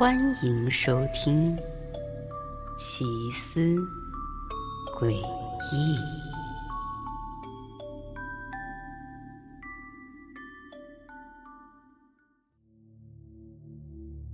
[0.00, 1.54] 欢迎收听
[2.78, 3.76] 《奇思
[4.98, 5.14] 诡异》。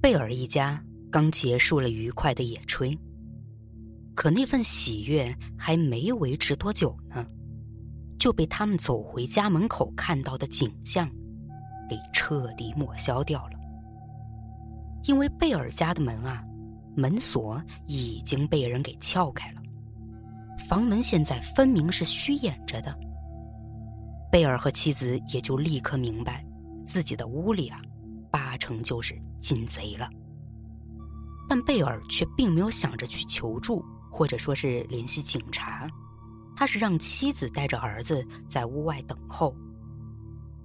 [0.00, 2.96] 贝尔一家刚结束了愉快的野炊，
[4.14, 7.27] 可那份喜悦还没维持多久呢，
[8.21, 11.11] 就被他们走回家门口看到的景象
[11.90, 13.56] 给彻底抹消掉了。
[15.07, 16.43] 因为贝尔家的门啊，
[16.96, 19.63] 门锁已经被人给撬开了，
[20.69, 22.96] 房门现在分明是虚掩着的。
[24.32, 26.45] 贝尔和妻子也就立刻明白，
[26.85, 27.81] 自己的屋里啊，
[28.31, 30.11] 八成就是进贼了。
[31.49, 35.89] 但贝尔却并没有想着去求助，或者说是联系警察，
[36.57, 39.55] 他是让妻子带着儿子在屋外等候，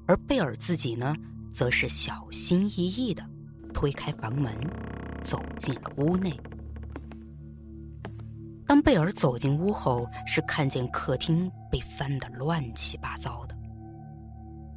[0.08, 1.16] 而贝尔自己呢，
[1.54, 3.24] 则是小心翼翼的。
[3.74, 4.56] 推开房门，
[5.24, 6.40] 走进了屋内。
[8.66, 13.56] 当贝尔走进屋后，是看见客厅被翻得乱七八糟的，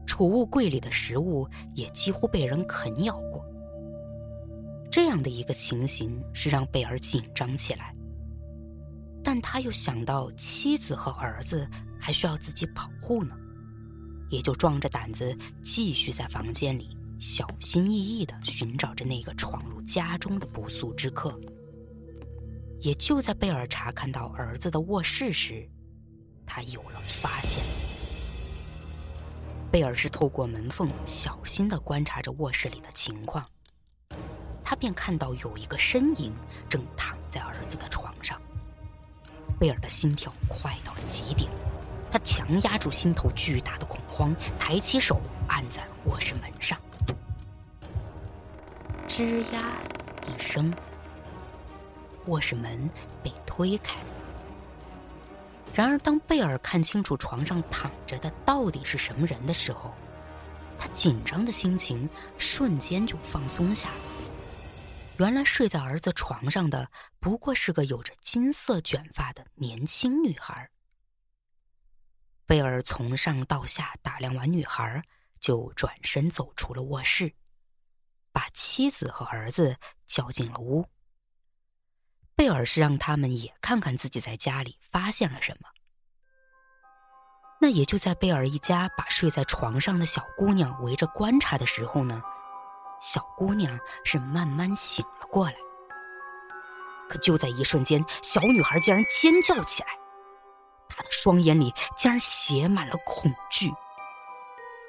[0.04, 3.44] 储物柜里的食物也几乎被人啃咬过。
[4.90, 7.94] 这样的一个情形是让贝尔紧张起来，
[9.22, 11.68] 但他又想到妻子和儿子
[12.00, 13.36] 还需要自己保护呢，
[14.28, 16.96] 也就壮着胆子继续在房间里。
[17.26, 21.34] 小心翼翼的寻找着那个闯入家中的不速之客。
[22.80, 25.66] 也就在贝尔查看到儿子的卧室时，
[26.44, 27.64] 他有了发现。
[29.72, 33.42] 贝尔是透过门缝小心的观察着卧室里的情况，
[34.62, 36.30] 他便看到有一个身影
[36.68, 38.38] 正躺在儿子的床上。
[39.58, 41.50] 贝尔的心跳快到了极点，
[42.10, 46.78] 他强压住心头巨大的恐慌，抬起手按在卧室门上。
[49.06, 49.80] 吱呀
[50.26, 50.72] 一声，
[52.26, 52.90] 卧室门
[53.22, 53.96] 被推开。
[55.74, 59.92] 然而，当贝尔看清楚床上躺着的到底是什么人的时候，
[60.78, 63.96] 他紧张的心情瞬间就放松下来。
[65.18, 66.90] 原来睡在儿子床上的
[67.20, 70.68] 不过是个有着金色卷发的年轻女孩。
[72.46, 75.02] 贝尔从上到下打量完女孩，
[75.44, 77.30] 就转身走出了卧室。
[78.32, 80.86] 把妻子和儿子叫进了屋。
[82.34, 85.68] 贝尔是让他们也看看自己在家里发现了什么。
[87.60, 92.22] 那也就在贝尔一家把睡在床上的小姑娘围着观察的时候呢，
[93.02, 95.56] 小姑娘是慢慢醒了过来。
[97.06, 99.90] 可就在一瞬间，小女孩竟然尖叫起来，
[100.88, 103.70] 她的双眼里竟然写满了恐惧。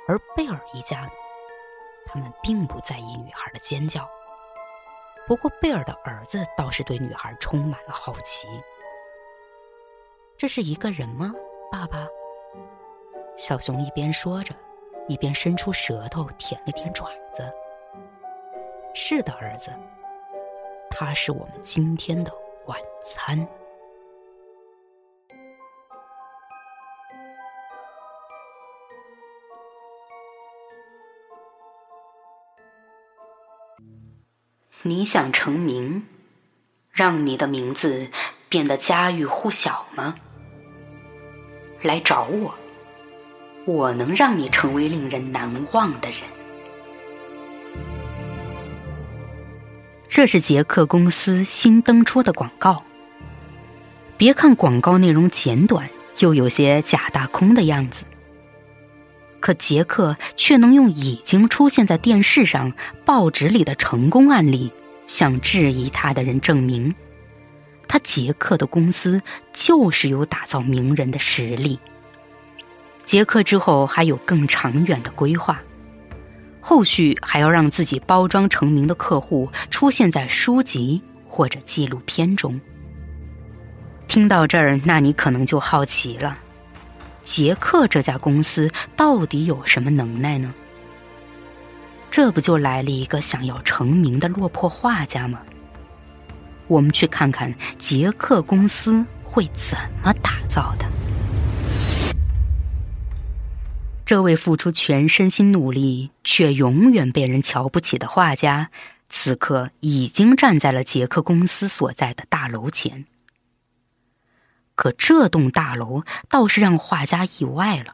[0.07, 1.11] 而贝尔一家呢？
[2.05, 4.07] 他们并不在意女孩的尖叫，
[5.25, 8.47] 不过贝尔的儿子倒是对女孩充满了好奇。
[10.37, 11.33] 这是一个人吗，
[11.71, 12.07] 爸爸？
[13.35, 14.53] 小熊一边说着，
[15.07, 17.51] 一边伸出舌头舔了舔爪子。
[18.93, 19.71] 是的，儿子，
[20.91, 22.31] 他是我们今天的
[22.65, 23.45] 晚餐。
[34.87, 36.03] 你想成名，
[36.91, 38.07] 让你的名字
[38.47, 40.13] 变得家喻户晓吗？
[41.81, 42.53] 来找我，
[43.65, 46.19] 我能让你成为令人难忘的人。
[50.07, 52.83] 这是杰克公司新登出的广告。
[54.17, 58.05] 别看广告内容简短，又有些假大空的样子。
[59.45, 62.73] 可杰克却能用已经出现在电视上、
[63.05, 64.71] 报纸里的成功案例，
[65.05, 66.95] 向质疑他的人证明，
[67.87, 69.21] 他杰克的公司
[69.53, 71.79] 就是有打造名人的实力。
[73.05, 75.61] 杰克之后还有更长远的规划，
[76.59, 82.59] 后续还要让自己包装成名的客户出现在书籍或者纪录片中。
[84.07, 86.39] 听到这儿，那你可能就好奇了。
[87.25, 90.53] 杰克这家公司到底有什么能耐呢？
[92.09, 95.41] 这不就来了一个想要成名的落魄画家吗？
[96.67, 100.85] 我们去看看杰克公司会怎么打造的。
[104.05, 108.69] 这位付出全身心努力却永远被人瞧不起的画家，
[109.09, 113.05] 此刻已经站在了杰克公司所在的大楼前。
[114.75, 117.93] 可这栋大楼倒是让画家意外了。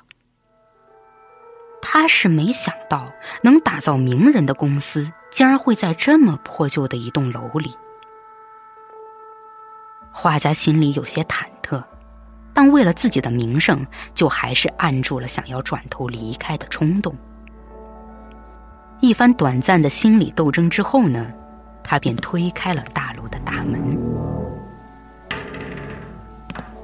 [1.82, 3.06] 他是没想到
[3.44, 7.74] 能打造名人的公司，竟然会在这么破旧的一栋楼里。
[10.12, 11.84] 画家心里有些忐忑，
[12.54, 17.16] 但为了自己的名声，就还是按住了想要转头离开的冲动。
[19.00, 21.32] 一番短暂的心理斗争之后呢，
[21.84, 24.11] 他便推开了大楼的大门。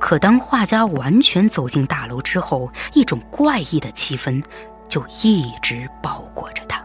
[0.08, 4.42] 可当画家完全走进大楼之后，一种怪异的气氛
[4.88, 6.82] 就一直包裹着他，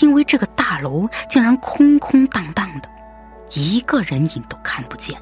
[0.00, 2.90] 因为这个大楼竟然空空荡荡的。
[3.52, 5.16] 一个人影都看不见，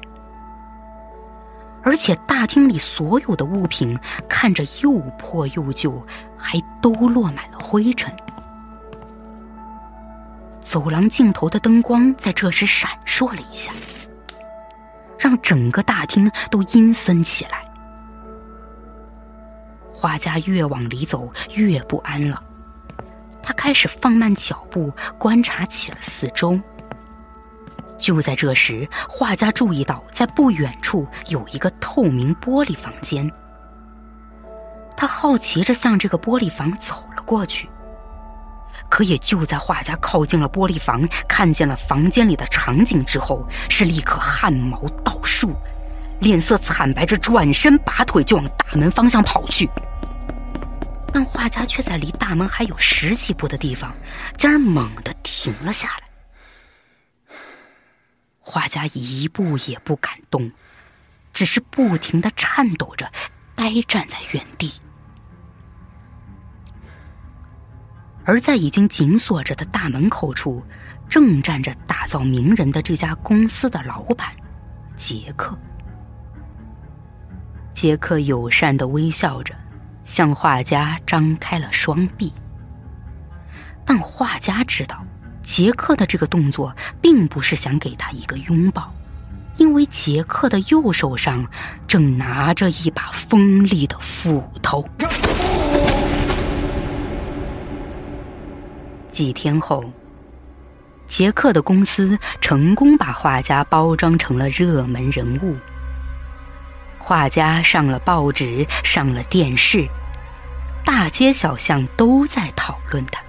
[1.83, 3.95] 而且大厅里所有的物品
[4.27, 6.03] 看着又破又旧，
[6.35, 8.11] 还都落满了灰尘。
[10.59, 13.71] 走廊尽头的灯光在这时闪烁了一下，
[15.19, 17.65] 让整个大厅都阴森起来。
[19.91, 22.41] 画家越往里走越不安了，
[23.43, 26.59] 他开始放慢脚步，观察起了四周。
[27.97, 33.29] 就在这时，画家注意到，在不远处有一个透明玻璃房间。
[34.95, 37.68] 他好奇着向这个玻璃房走了过去。
[38.89, 45.55] 可也就在画家靠近了玻璃房，看见了房间里的场景之后，是立刻汗毛倒竖，
[46.19, 49.69] 脸色惨白着，转身拔腿就往大门方向跑去。
[51.13, 53.93] 但画家却在离大门还有十几步的地方，
[54.37, 56.03] 竟然猛地停了下来。
[58.39, 60.51] 画家一步也不敢动，
[61.31, 63.11] 只是不停的颤抖着，
[63.55, 64.73] 呆站在原地。
[68.29, 70.63] 而在已经紧锁着的大门口处，
[71.09, 74.27] 正站着打造名人的这家公司的老板
[74.95, 75.57] 杰克。
[77.73, 79.55] 杰克友善的微笑着，
[80.03, 82.31] 向画家张开了双臂。
[83.83, 85.03] 但画家知道。
[85.41, 88.93] 杰克的这个动作并不是想给他一个拥抱，
[89.57, 91.43] 因为杰克的右手上
[91.87, 94.87] 正拿着一把锋利的斧头。
[99.11, 99.83] 几天后，
[101.07, 105.55] 杰克的公司成功把画家包装成了热门人物，
[106.97, 109.87] 画家上了报纸，上了电视，
[110.85, 113.21] 大街小巷都在讨论他。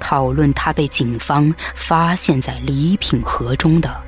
[0.00, 4.02] 讨论他被警方发现在礼品盒中的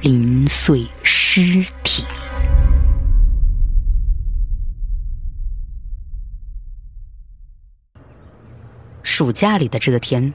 [0.00, 2.06] 零碎尸体。
[9.04, 10.32] 暑假里的这天，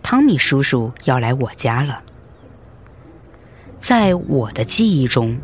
[0.00, 2.00] 汤米叔叔要来我家了。
[3.80, 5.36] 在我的记忆中，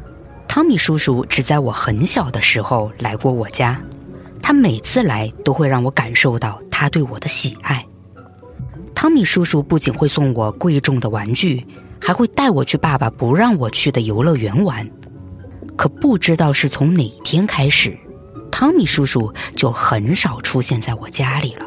[0.46, 3.78] 汤米叔叔只在我很小的时候来过我家。
[4.40, 7.84] 他每次来都会让我感受到他对我的喜爱。
[8.94, 11.66] 汤米叔叔不仅会送我贵重的玩具，
[12.00, 14.88] 还会带我去爸爸不让我去的游乐园玩。
[15.76, 17.98] 可不知道是从哪天开始，
[18.52, 21.66] 汤米叔叔就很少出现在我家里了。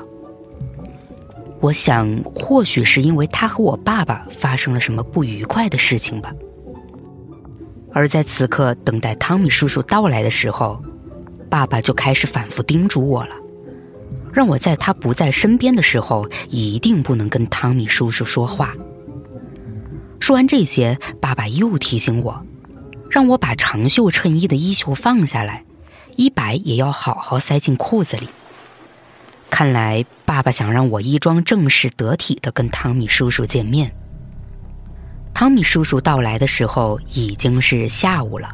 [1.65, 6.31] 我想，或许是因为他和我爸爸发生了什么不愉快的事情吧。
[7.91, 10.79] 而在此刻等待汤米叔叔到来的时候，
[11.49, 13.35] 爸爸就开始反复叮嘱我了。
[14.31, 18.75] 让我在他不在身边的时候，一定不能跟汤米叔叔说话。
[20.19, 22.45] 说完这些，爸爸又提醒我，
[23.09, 25.65] 让我把长袖衬衣的衣袖放下来，
[26.15, 28.29] 衣摆也要好好塞进裤子里。
[29.57, 33.89] 看来，爸爸想让我衣装正式得体的跟汤米叔叔见面。
[35.33, 38.51] 汤米叔叔到来的时候已经是下午了，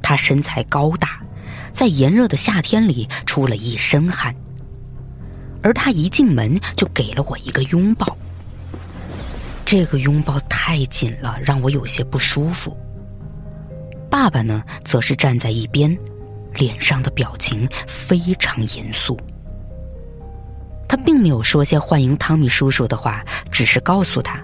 [0.00, 1.20] 他身材高大，
[1.72, 4.32] 在炎热的夏天里出了一身汗。
[5.64, 8.16] 而他一进门就给了我一个拥抱，
[9.64, 12.76] 这个拥抱太紧了，让我有些不舒服。
[14.08, 15.98] 爸爸呢，则是站在一边，
[16.54, 19.18] 脸上的表情非常严肃。
[20.88, 24.38] 他并没有说些欢迎汤米叔叔的话，只是告诉他，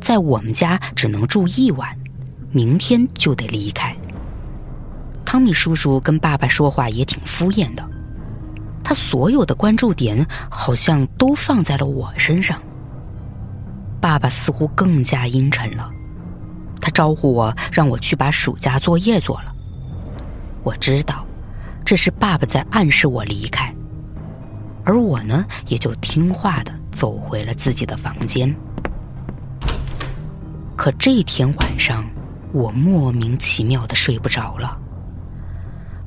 [0.00, 1.88] 在我们家只能住一晚，
[2.52, 3.96] 明天就得离开。
[5.24, 7.88] 汤米叔叔跟爸爸说话也挺敷衍的。
[8.82, 12.60] 他所有的关注点好像都放在了我身上。
[14.00, 15.88] 爸爸似乎更加阴沉了，
[16.80, 19.54] 他招呼我让我去把暑假作业做了。
[20.62, 21.24] 我知道，
[21.84, 23.72] 这是爸爸在暗示我离开，
[24.90, 28.52] 而我呢，也就听话的走回了自己的房间。
[30.76, 32.04] 可这天晚上，
[32.52, 34.76] 我莫名其妙的睡不着了。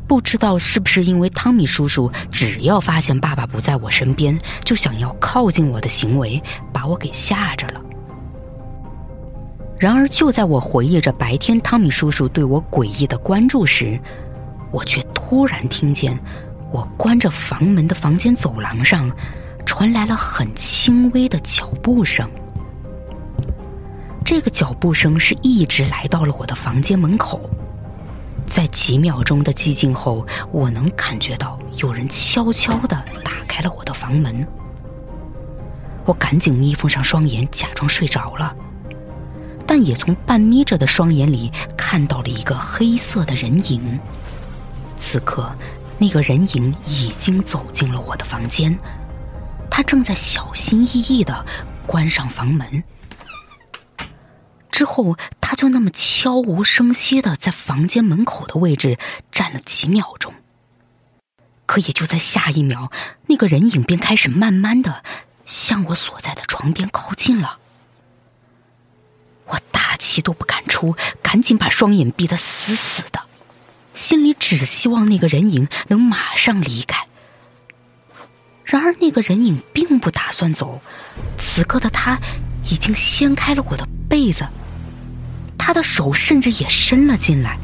[0.05, 7.81] 不知道是不是因为汤米叔叔只要发现爸爸不在我身边，就想要靠近我的行为，把我给吓着了。
[9.79, 13.97] 然而，就在我回忆着白天汤米叔叔对我诡异的关注时，
[14.71, 16.19] 我却突然听见
[16.73, 19.09] 我关着房门的房间走廊上
[19.63, 22.27] 传来了很轻微的脚步声。
[24.25, 27.47] 这个脚步声是一直来到了我的房间门口。
[28.47, 34.45] 在几秒钟的寂静后，我能感觉到有人悄悄地打开了我的房门。
[36.05, 38.55] 我赶紧眯缝上双眼，假装睡着了，
[39.67, 43.99] 但也从半眯着的双眼里看到了一个黑色的人影。
[44.97, 45.51] 此刻，
[45.97, 48.77] 那个人影已经走进了我的房间，
[49.69, 51.45] 他正在小心翼翼的
[51.85, 52.83] 关上房门。
[54.71, 58.97] 之后，他就那么悄无声息的在房间门口的位置
[59.31, 60.33] 站了几秒钟。
[61.65, 62.91] 可也就在下一秒，
[63.27, 65.03] 那个人影便开始慢慢的
[65.45, 67.59] 向我所在的床边靠近了。
[69.45, 73.21] 我大气都不敢出，赶紧把双眼闭得死死的，
[73.93, 77.05] 心里只希望那个人影能马上离开。
[78.63, 80.81] 然而，那个人影并不打算走，
[81.37, 82.17] 此刻的他
[82.71, 84.47] 已经掀开了我的被子。
[85.57, 87.57] 他的手甚至也伸了进来，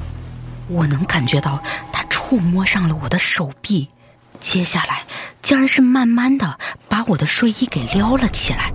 [0.68, 3.90] 我能感觉到他触摸上了我的手臂，
[4.40, 5.04] 接下来
[5.42, 8.72] 竟然是慢慢的把我的睡衣给撩了起来。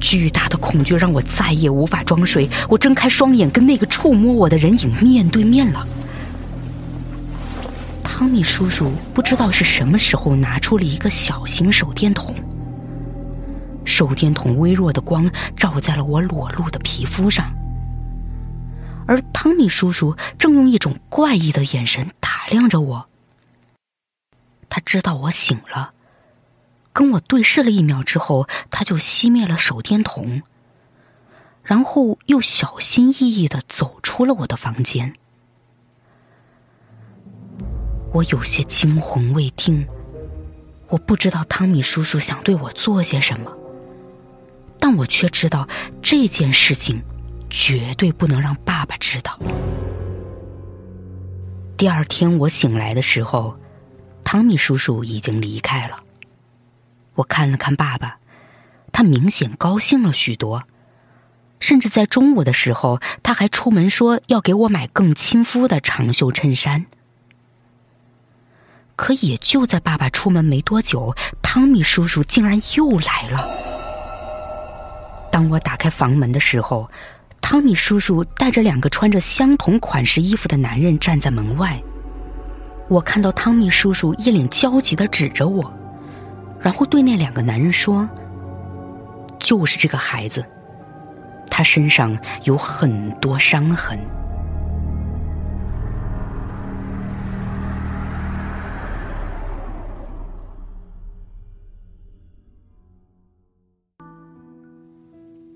[0.00, 5.86] 巨大的恐惧让我再也无法装睡，我睁开双眼，跟那个触摸我的人影面对面了。
[8.02, 12.34] 汤米叔叔不知道是什么时候拿出了一个小型手电筒。
[13.84, 17.46] 手电筒微弱的光照在了我裸露的皮肤上，
[19.06, 23.06] 而汤米叔叔正用一种怪异的眼神打量着我。
[24.68, 25.92] 他知道我醒了，
[26.96, 30.40] 跟我对视了一秒之后，他就熄灭了手电筒，
[31.62, 35.12] 然后又小心翼翼的走出了我的房间。
[38.14, 39.86] 我有些惊魂未定，
[40.88, 43.54] 我不知道汤米叔叔想对我做些什么。
[44.80, 45.68] 但我却知道
[46.00, 47.02] 这件事情
[47.50, 49.38] 绝对不能让爸爸知道。
[51.76, 53.58] 第二天我醒来的时候，
[54.24, 56.04] 汤米叔叔已经离开了。
[57.16, 58.18] 我看了看爸爸，
[58.92, 60.64] 他明显高兴了许多，
[61.60, 66.86] 甚至在中午的时候，他还出门说要给我买更亲肤的长袖衬衫。
[68.94, 73.48] 可也就在爸爸出门没多久，汤米叔叔竟然又来了。
[75.30, 76.90] 当我打开房门的时候，
[77.42, 81.78] 汤米叔叔带着两个穿着相同款式衣服的男人站在门外。
[82.88, 85.70] 我看到汤米叔叔一脸焦急的指着我，
[86.66, 88.08] 然后对那两个男人说
[89.38, 90.44] ：“就是这个孩子，
[91.48, 93.96] 他身上有很多伤痕。”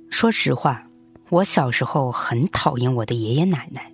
[0.09, 0.85] 说实话，
[1.31, 3.91] 我小时候很讨厌我的爷爷奶奶，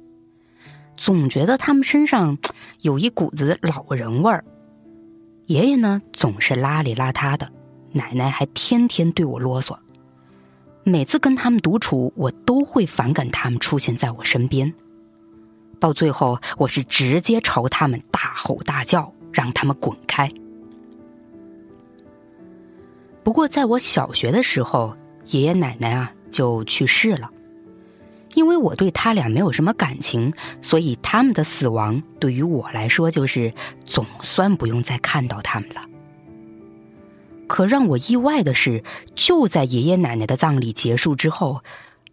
[0.99, 2.37] 总觉得他们身上
[2.83, 4.45] 有一股子老人味儿。
[5.47, 7.49] 爷爷呢总是邋里邋遢的，
[7.93, 9.76] 奶奶还天天对我啰嗦。
[10.83, 14.73] 每次跟他们独处，我都会反感他们出现在我身边。
[15.79, 20.33] 到最后，我是直接朝他们大吼大叫，让他们滚开。
[23.23, 26.12] 不过，在我小学的时候，爷爷奶奶啊。
[26.29, 27.31] 就去世了，
[28.37, 33.52] 因为我对他俩没有什么感情，所以他们的死亡对于我来说就是
[33.87, 35.83] 总算不用再看到他们了。
[37.47, 41.62] 可让我意外的是，就在爷爷奶奶的葬礼结束之后，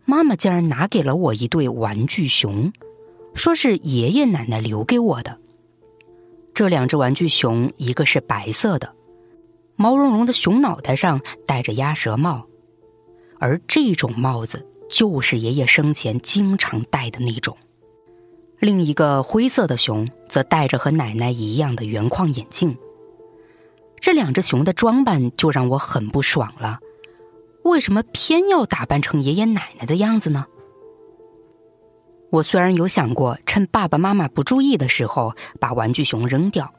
[0.06, 2.72] 妈妈竟然拿给了我一对玩具熊，
[3.34, 5.38] 说是爷爷奶奶留给我的。
[6.54, 8.94] 这两只玩具熊，一个是白色的，
[9.76, 12.48] 毛茸茸的熊脑袋上戴着鸭舌帽。
[13.40, 17.58] 而这种帽子就是爷爷生前经常戴的那种。
[18.60, 22.78] 另一个灰色的熊则戴着和奶奶一样的圆框眼镜。
[24.00, 26.80] 这两只熊的装扮就让我很不爽了，
[27.64, 30.46] 为什么偏要打扮成爷爷奶奶的样子呢？
[32.30, 36.74] 我虽然有想过趁爸爸妈妈不注意的时候把玩具熊扔掉。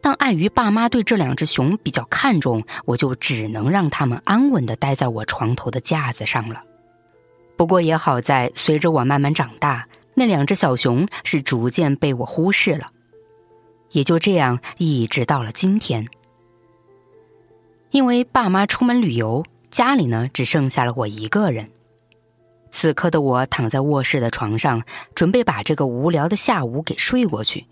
[0.00, 6.62] 但碍于爸妈对这两只熊比较看重，我就只能让它们安稳的待在我床头的架子上了。
[7.56, 12.86] 不过也好在，随着我慢慢长大，那两只小熊是逐渐被我忽视了。
[13.92, 16.06] 也就这样，一直到了今天。
[17.90, 21.70] 因为爸妈出门旅游，家里呢只剩下了我一个人。
[22.72, 24.82] 此刻的我躺在卧室的床上，
[25.14, 27.66] 准备把这个无聊的下午给睡过去。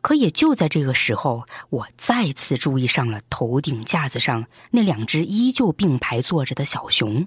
[0.00, 7.26] 可也就在这个时候，我再次注意上了头顶架子上那两只依旧并排坐着的小熊。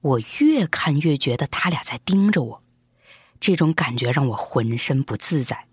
[0.00, 2.62] 我越看越觉得他俩在盯着我，
[3.38, 5.66] 这种感觉让我浑身不自在。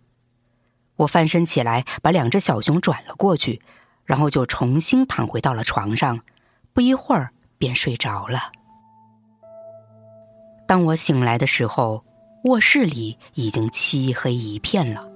[0.97, 3.61] 我翻身起来，把两只小熊转了过去，
[4.03, 6.21] 然后就重新躺回到了床上，
[6.73, 8.51] 不一会儿便睡着了。
[10.67, 12.03] 当我醒来的时候，
[12.43, 15.09] 卧室里已经漆黑一片了。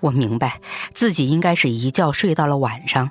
[0.00, 0.60] 我明白
[0.92, 3.10] 自己应该是一觉睡到了晚上。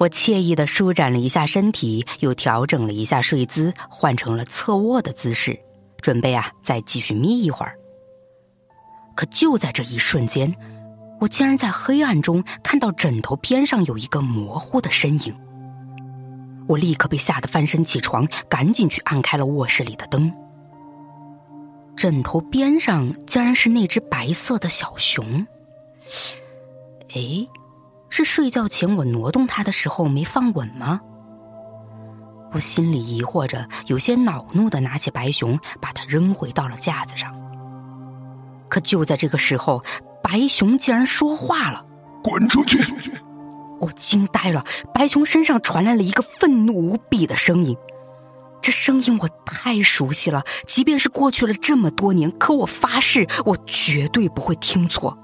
[0.00, 5.60] 我惬意的舒展了一下身体，又调整了一下睡姿，换成了侧卧的姿势，
[6.00, 7.76] 准备啊再继续眯一会儿。
[9.14, 10.50] 可就在这一瞬间，
[11.20, 15.38] 我竟然在黑暗中看到枕头边上有一个模糊的身影。
[16.66, 20.32] 我立刻被吓得翻身起床，赶紧去按开了卧室里的灯。
[21.94, 25.46] 枕头边上竟然是那只白色的小熊。
[27.12, 27.46] 哎，
[28.10, 31.00] 是睡觉前我挪动它的时候没放稳吗？
[32.52, 37.32] 我心里疑惑着，有些恼怒的拿起白熊，把它扔回到了架子上。
[38.68, 39.82] 可就在这个时候，
[40.22, 41.86] 白熊竟然说话了
[42.22, 42.78] ：“滚出去！”
[43.80, 47.76] 我惊呆了，白熊身上传来了一个愤怒无比的声音，
[48.60, 55.16] 这声音我太熟悉了，即便是过去了这么多年，可我发誓，我绝对不会听错。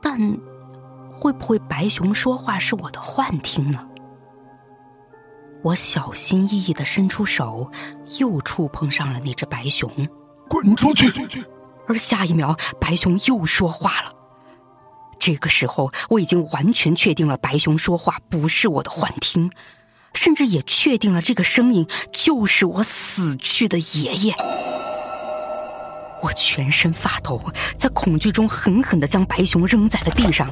[0.00, 0.38] 但
[1.18, 3.88] 会不会白熊说话是我的幻听呢？
[5.64, 7.70] 我小心翼翼的伸出手，
[8.20, 9.90] 又触碰上了那只白熊，
[10.48, 11.10] 滚出去！
[11.88, 14.12] 而下一秒，白熊又说话了。
[15.18, 19.50] 这个时候，我已经完全确定了白熊说话不是我的幻听，
[20.14, 24.34] 甚至也确定了这个声音就是我死去的爷爷。
[26.22, 27.40] 我全身发抖，
[27.78, 30.48] 在恐惧中狠狠的将白熊扔在了地上。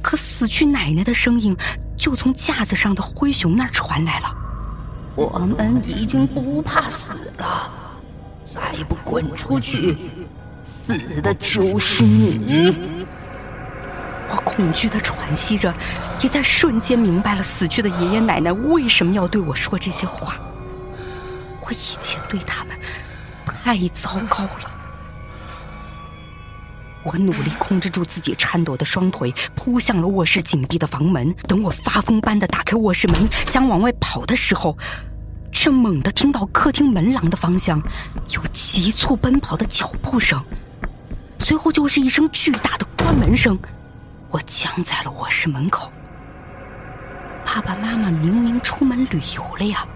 [0.00, 1.56] 可死去奶奶的声音
[1.96, 4.34] 就从架子上的灰熊那儿传来了
[5.14, 7.70] ：“我们已经不怕死了，
[8.54, 9.96] 再不滚出去，
[10.86, 12.96] 死的就是你。”
[14.30, 15.74] 我恐惧的喘息着，
[16.20, 20.36] 也在瞬间明白了死去的爷爷奶奶为什么要对我说这些话。
[21.60, 22.78] 我以前对他们
[23.62, 24.70] 太糟糕了。
[27.04, 31.34] 我努力控制住自己颤抖的双腿，扑向了卧室紧闭的房门。
[31.46, 34.76] 等我发疯般的打开卧室门，想往外跑的时候，
[35.52, 37.80] 却猛地听到客厅门廊的方向
[38.30, 40.44] 有急促奔跑的脚步声，
[41.38, 43.58] 随后就是一声巨大的关门声。
[44.30, 45.90] 我僵在了卧室门口。
[47.44, 49.86] 爸爸妈妈明明出门旅游了呀，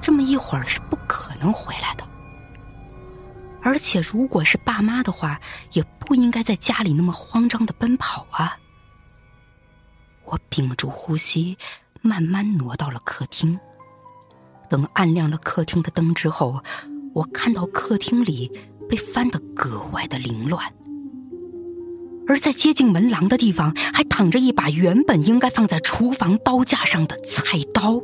[0.00, 2.04] 这么一会儿是不可能回来的。
[3.68, 5.38] 而且，如果是爸妈的话，
[5.72, 8.56] 也不应该在家里那么慌张的奔跑啊。
[10.24, 11.58] 我屏住呼吸，
[12.00, 13.60] 慢慢挪到了客厅。
[14.70, 16.62] 等按亮了客厅的灯之后，
[17.12, 18.50] 我看到客厅里
[18.88, 20.64] 被翻得格外的凌乱。
[22.26, 28.00] 而在接近门廊的地方，还躺着一把原本应该放在厨房刀架上的菜刀。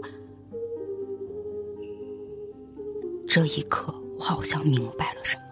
[3.26, 5.43] 这一刻，我好像明白了什么，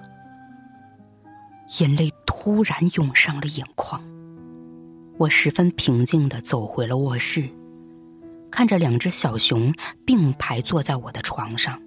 [1.78, 4.02] 眼泪突然涌上了眼眶。
[5.18, 7.48] 我十分平静的走回了卧室，
[8.50, 9.72] 看着两只小熊
[10.04, 11.80] 并排坐在我的床上，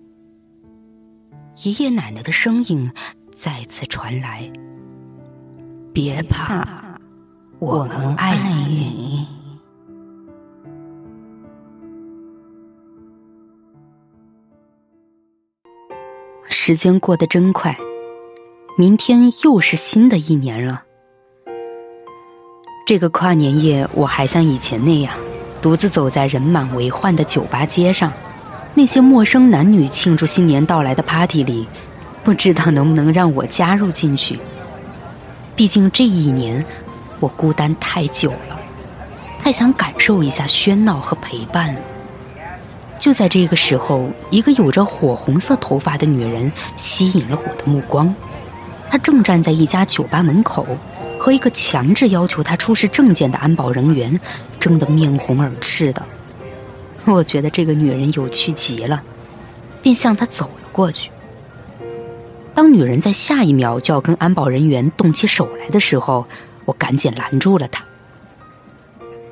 [1.64, 2.92] 爷爷奶奶的声音
[3.36, 4.52] 再次传来。
[5.94, 7.00] 别怕，
[7.60, 8.36] 我们爱
[8.68, 9.28] 你。
[16.48, 17.78] 时间过得真快，
[18.78, 20.84] 明天又是新的一年了。
[22.86, 25.14] 这个跨年夜，我还像以前那样，
[25.62, 28.12] 独自走在人满为患的酒吧街上，
[28.74, 31.66] 那些陌生男女庆祝新年到来的 party 里，
[32.22, 34.38] 不知道能不能让我加入进去。
[35.56, 36.66] 毕竟这一年，
[37.22, 38.60] 我孤单太久了，
[39.40, 41.80] 太想感受一下喧闹和陪伴了。
[43.00, 48.14] 就在这个时候，一个有着火红色头发的女人吸引了我的目光。
[48.90, 50.66] 他正站在一家酒吧门口，
[51.20, 54.20] 和一个强制要求他出示证件的安保人员
[54.60, 56.02] 争得面红耳赤的。
[57.06, 59.04] 我觉得这个女人有趣极了，
[59.82, 61.12] 便向她走了过去。
[62.54, 66.26] 当女人在下一秒就要跟安保人员动起手来的时候，
[66.66, 67.84] 我赶紧拦住了她。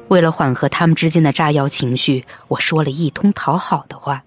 [0.09, 4.23] 为了缓和他们之间的炸药情绪，我说了一通讨好的话，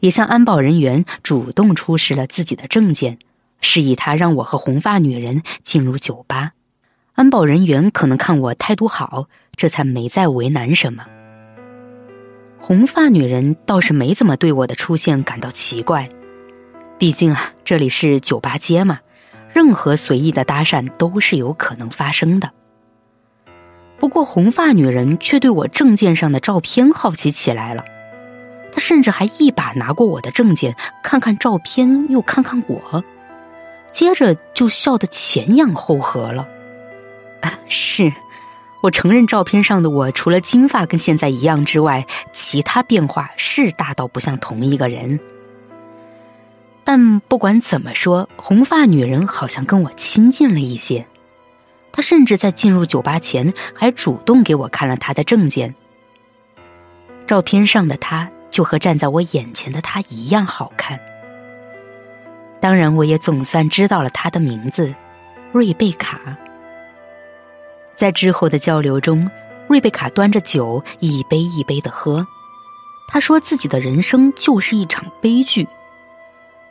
[0.00, 3.18] 也向安保人员主动出示了自己的证件，
[3.64, 6.52] 示意他让我和红发女人进入酒吧。
[7.14, 11.06] 安保人员可能看我态度好，这才没再为难什么。
[12.58, 16.08] 红发女人倒是没怎么对我的出现感到奇怪，
[16.98, 19.00] 毕竟啊，这里是酒吧街嘛，
[19.52, 22.50] 任何随意的搭讪都是有可能发生的。
[23.98, 27.84] 不过红发女人却对我证件上的照片好奇起来了，
[28.72, 33.04] 她甚至还一把拿过我的证件，看看照片，又看看我，
[33.94, 36.48] 接着就笑得前仰后合了。
[37.40, 38.12] 啊是，
[38.82, 45.20] 我承认照片上的我除了金发跟现在一样之外，其他变化是大到不像同一个人。
[46.82, 51.06] 但不管怎么说，红发女人好像跟我亲近了一些。
[51.92, 55.72] 她甚至在进入酒吧前还主动给我看了她的证件。
[57.28, 60.98] 照片上的她就和站在我眼前的她一样好看。
[62.64, 64.94] 当然，我也总算知道了她的名字——
[65.52, 66.18] 瑞贝卡。
[67.94, 69.30] 在之后的交流中，
[69.68, 72.26] 瑞贝卡端着酒一杯一杯的喝。
[73.06, 75.68] 她说自己的人生就是一场悲剧，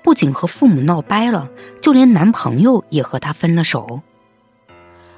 [0.03, 1.47] 不仅和父母闹掰了，
[1.79, 4.01] 就连男朋友也和她分了手。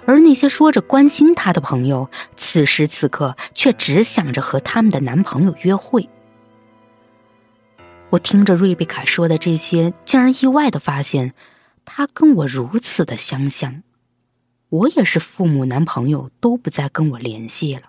[0.05, 6.09] 而那些说着关心她的朋友，此时此刻却只想着和他们的男朋友约会。
[8.15, 11.33] 我听着瑞贝卡说的这些，竟然意外的发现，
[11.83, 13.83] 她跟我如此的相像。
[14.69, 17.81] 我也是，父母、男朋友都不再跟我联系了。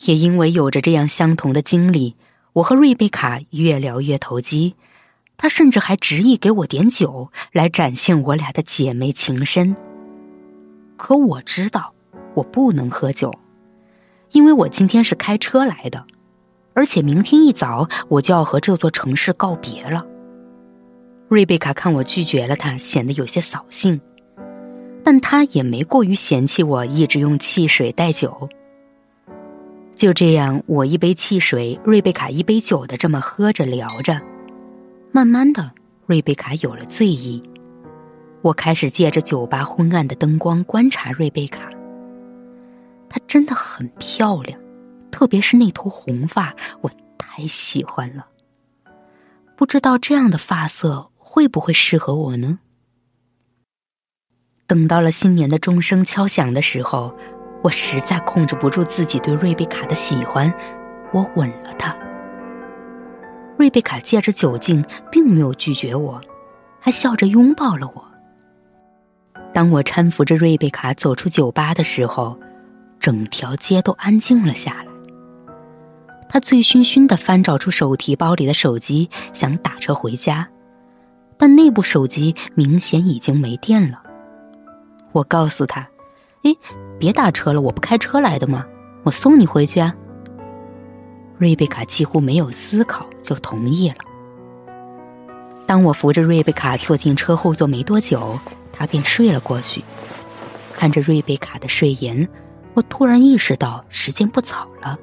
[0.00, 2.16] 也因为有着这样相同的经历，
[2.52, 4.74] 我和瑞贝卡越聊越投机。
[5.38, 9.74] 她甚至还执意给我点酒，来展现我俩的姐妹情深。
[10.98, 11.94] 可我知道，
[12.34, 13.32] 我不能喝酒，
[14.32, 16.06] 因为我今天是开车来的，
[16.74, 20.04] 而且明天一早我就要和这座城市告别了。
[21.28, 24.00] 瑞贝卡看我拒绝了她，显得有些扫兴。
[25.06, 28.48] 但他也没过于嫌弃我一直用汽水代酒。
[29.94, 34.18] 就这样，我一杯汽水，瑞贝卡一杯酒的这么喝着聊着，
[35.12, 35.72] 慢慢的，
[36.06, 37.42] 瑞贝卡有了醉意。
[38.40, 41.68] 我开始借着酒吧昏暗的灯光观察瑞贝卡。
[43.08, 44.58] 她真的很漂亮，
[45.14, 48.26] 特别是那头红发，我太喜欢了。
[49.56, 52.58] 不知道这样的发色会不会适合我呢？
[54.66, 57.16] 等到了新年的钟声敲响的时候，
[57.62, 60.52] 我实在控制不住自己对瑞贝卡的喜欢，
[61.12, 61.96] 我吻了她。
[63.56, 66.20] 瑞贝卡借着酒劲，并没有拒绝我，
[66.80, 68.04] 还笑着拥抱了我。
[69.52, 72.36] 当我搀扶着瑞贝卡走出酒吧的时候，
[72.98, 74.93] 整条街都安静了下来。
[76.34, 80.48] 他醉醺醺的翻找出手提包里的手机，想打车回家，
[81.38, 84.02] 但那部手机明显已经没电了。
[85.12, 85.88] 我告诉他
[86.42, 86.52] ：“哎，
[86.98, 88.66] 别打车了，我不开车来的吗？
[89.04, 89.94] 我送你回去啊。”
[91.38, 93.98] 瑞贝卡几乎没有思考就同意了。
[95.66, 98.36] 当我扶着瑞贝卡坐进车后座没多久，
[98.72, 99.84] 他便睡了过去。
[100.72, 102.28] 看着瑞贝卡的睡颜，
[102.74, 104.98] 我突然意识到时间不早了，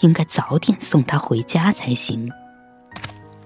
[0.00, 2.30] 应该早点送她回家才行。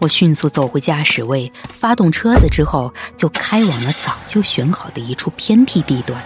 [0.01, 6.23] 我迅速走回驾驶位，发动车子之后，就开往了早就选好的一处偏僻地段。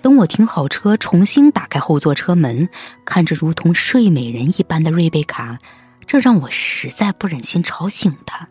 [0.00, 2.68] 等我停好车，重新打开后座车门，
[3.04, 5.58] 看着如同睡美人一般的瑞贝卡，
[6.06, 8.48] 这让我实在不忍心吵醒她。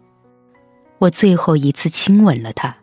[1.00, 2.76] 我最后一次亲吻了她，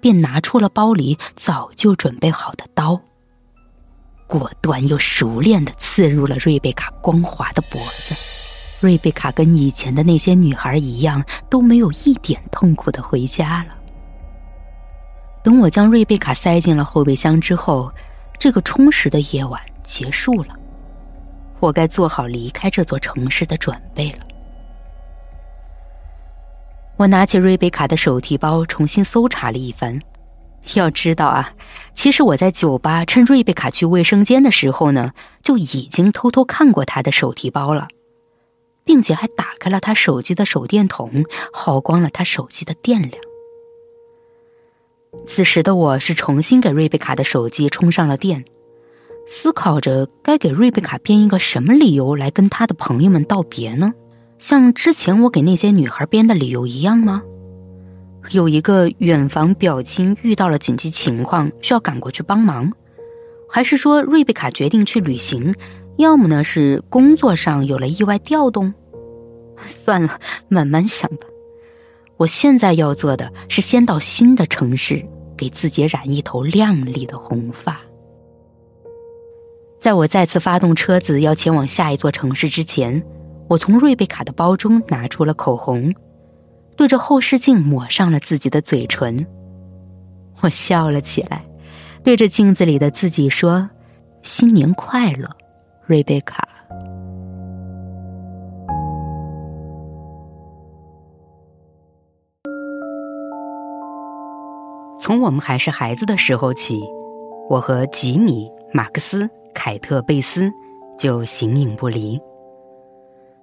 [0.00, 3.00] 便拿出了包里早就准备好的刀，
[4.26, 8.14] 果断又熟练的刺入了瑞贝卡光滑的脖子。
[8.80, 13.76] 瑞贝卡跟以前的那些女孩一样，都没有一点痛苦的回家了。
[15.42, 17.90] 等我将瑞贝卡塞进了后备箱之后，
[18.38, 20.58] 这个充实的夜晚结束了，
[21.60, 24.18] 我该做好离开这座城市的准备了。
[26.96, 30.00] 我拿起瑞贝卡的手提包，重新搜查了一番。
[30.74, 31.54] 要知道啊，
[31.94, 37.88] 其实我在酒吧趁瑞贝卡去卫生间的时候呢，就已经偷偷看过她的手提包了。
[38.86, 43.14] 并且还打开了他手机的手电筒，耗光了他手机的电量。
[45.26, 48.44] 此时的我是重新给瑞贝卡的手机充上了电，
[49.26, 53.92] 思考着该给瑞贝卡编一个什么理由来跟他的朋友们道别呢？
[54.38, 57.24] 像之前我给那些女孩编的理由一样吗？
[58.30, 62.72] 有一个远房表亲遇到了紧急情况，需要赶过去帮忙，
[63.48, 65.54] 还是说瑞贝卡决定去旅行？
[65.96, 68.74] 要么呢是工作上有了意外调动？
[69.64, 71.26] 算了，慢慢想吧。
[72.16, 77.80] 我现在要做的是先到新的城市，给自己染一头亮丽的红发。
[79.78, 83.02] 在我再次发动车子要前往下一座城市之前，
[83.48, 85.94] 我从瑞贝卡的包中拿出了口红。
[86.76, 89.26] 对着后视镜抹上了自己的嘴唇，
[90.42, 91.42] 我笑了起来，
[92.04, 93.70] 对着镜子里的自己说
[94.20, 95.28] ：“新年快乐，
[95.86, 96.46] 瑞贝卡。”
[104.98, 106.82] 从我们还是孩子的时候起，
[107.48, 110.52] 我和吉米、马克思、凯特、贝斯
[110.98, 112.20] 就形影不离。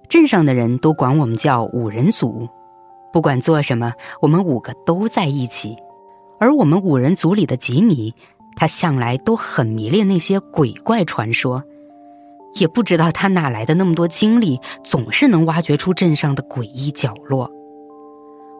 [0.08, 2.48] 镇上的人都管我们叫五人组。
[3.14, 5.76] 不管做什么，我们五个都在一起。
[6.40, 8.12] 而我们五人组里的吉米，
[8.56, 11.62] 他向来都很迷恋那些鬼怪传说，
[12.56, 17.48] 也不知道他哪来的那么多精力，总是能挖掘出镇上的诡异角落。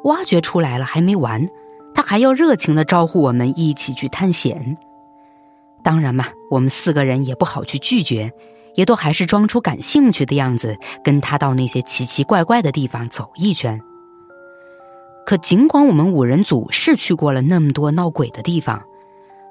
[0.04, 1.48] 挖掘出来了还没完，
[1.92, 4.76] 他还要热情的招呼我们一起去探险。
[5.82, 8.30] 当然嘛，我们四个人也不好去拒绝，
[8.76, 13.82] 也都还是装出感兴趣的样子，跟他到那些奇奇怪怪的地方走一圈。
[15.26, 18.84] 可尽管我们五人组是去过了那么多闹鬼的地方，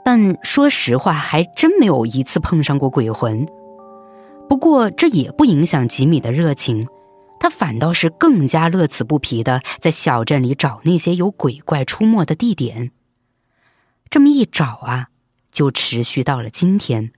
[0.06, 3.46] 但说实话，还真没有一次碰上过鬼魂。
[4.48, 6.88] 不过这也不影响吉米的热情，
[7.40, 12.92] 他反倒是更加乐此不疲的在小镇里找那些有鬼怪出没的地点。
[14.10, 15.08] 这么一找啊，
[15.52, 17.12] 就持续到了今天。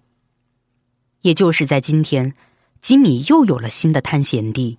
[1.21, 2.33] 也就是在今天，
[2.79, 4.77] 吉米又有了新的探险地。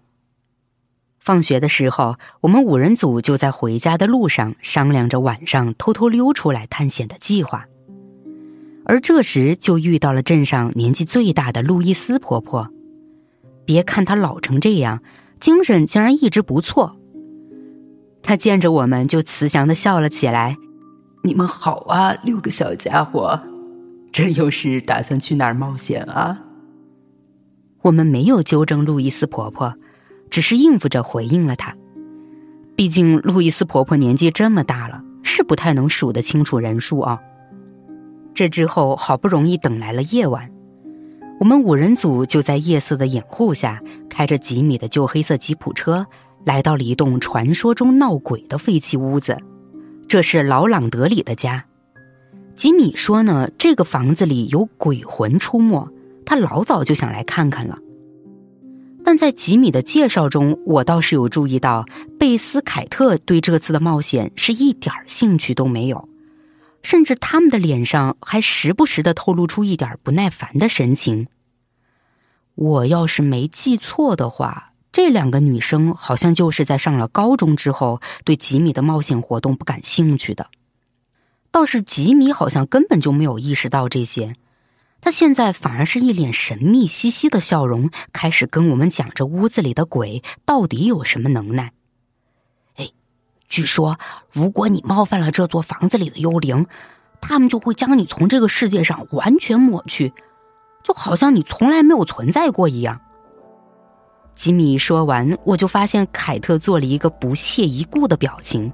[1.27, 7.67] 放学的时候，我们五人组就在回家的路上商量着晚上偷偷溜出来探险的计划。
[8.85, 12.71] 而这时就遇到了镇上年纪最大的路易斯婆婆。
[13.65, 15.03] 别看她老成这样，
[15.41, 16.97] 精神竟然一直不错。
[18.23, 20.57] 她见着我们就慈祥的笑了起来
[21.25, 23.41] ：“你们好啊，六个小家伙，
[24.13, 26.45] 这又是打算去哪儿冒险啊？”
[27.83, 29.75] 我们没有纠正路易斯婆婆。
[30.31, 31.75] 只是应付着回应了她。
[32.75, 37.19] 毕竟路易斯婆婆年纪这么大了，是不太能数得清楚人数啊。
[38.35, 40.51] 这之后好不容易等来了夜晚，
[41.41, 46.07] 我们五人组就在夜色的掩护下，开着吉米的旧黑色吉普车，
[46.45, 49.39] 来到了一栋传说中闹鬼的废弃屋子。
[50.07, 51.65] 这是老朗德里的家。
[52.55, 55.89] 吉米说呢，这个房子里有鬼魂出没，
[56.27, 57.79] 他老早就想来看看了。
[59.07, 61.87] 但在吉米的介绍中，我倒是有注意到，
[62.19, 66.09] 贝斯凯特对这次的冒险是一点兴趣都没有，
[66.83, 71.29] 甚至他们的脸上还时不时的透露出一点不耐烦的神情。
[72.57, 80.49] 我要是没记错的话，这两个女生好像就是在上了高中之后，对吉米的冒险活动不感兴趣的。
[81.53, 84.35] 倒是吉米好像根本就没有意识到这些。
[85.01, 91.73] 他现在反而是一脸神秘兮兮的笑容，开始跟我们讲这屋子里的鬼到底有什么能耐。
[92.75, 92.91] 哎，
[93.49, 93.99] 据说
[94.33, 96.67] 如果你冒犯了这座房子里的幽灵，
[97.21, 100.13] 他们就会将你从这个世界上完全抹去，
[100.83, 103.01] 就好像你从来没有存在过一样。
[104.35, 108.73] 吉米说完，我就发现凯特做了一个不屑一顾的表情。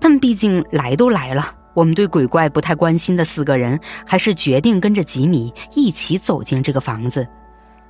[0.00, 1.54] 但毕竟来都来了。
[1.74, 7.26] 我们对鬼怪不太关心的四个人，还是决定跟着吉米一起走进这个房子，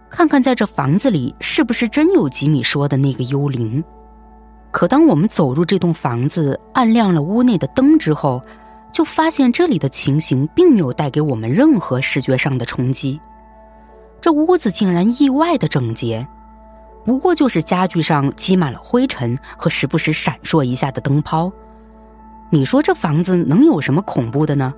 [0.09, 3.83] 看看在这房子里是不是真有吉米说的那个幽灵。
[4.71, 8.41] 可当我们走入这栋房子，按亮了屋内的灯之后，
[8.93, 13.21] 就发现这里的情形并没有带给我们任何视觉上的冲击。
[14.21, 16.27] 这屋子竟然意外的整洁，
[17.05, 21.51] 不过就是家具上积满了灰尘和时不时闪烁一下的灯泡。
[22.51, 24.75] 你说这房子能有什么恐怖的呢？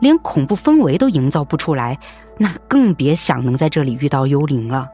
[0.00, 1.98] 连恐怖氛围都营造不出来，
[2.36, 4.88] 那更别想能在这里遇到幽灵了。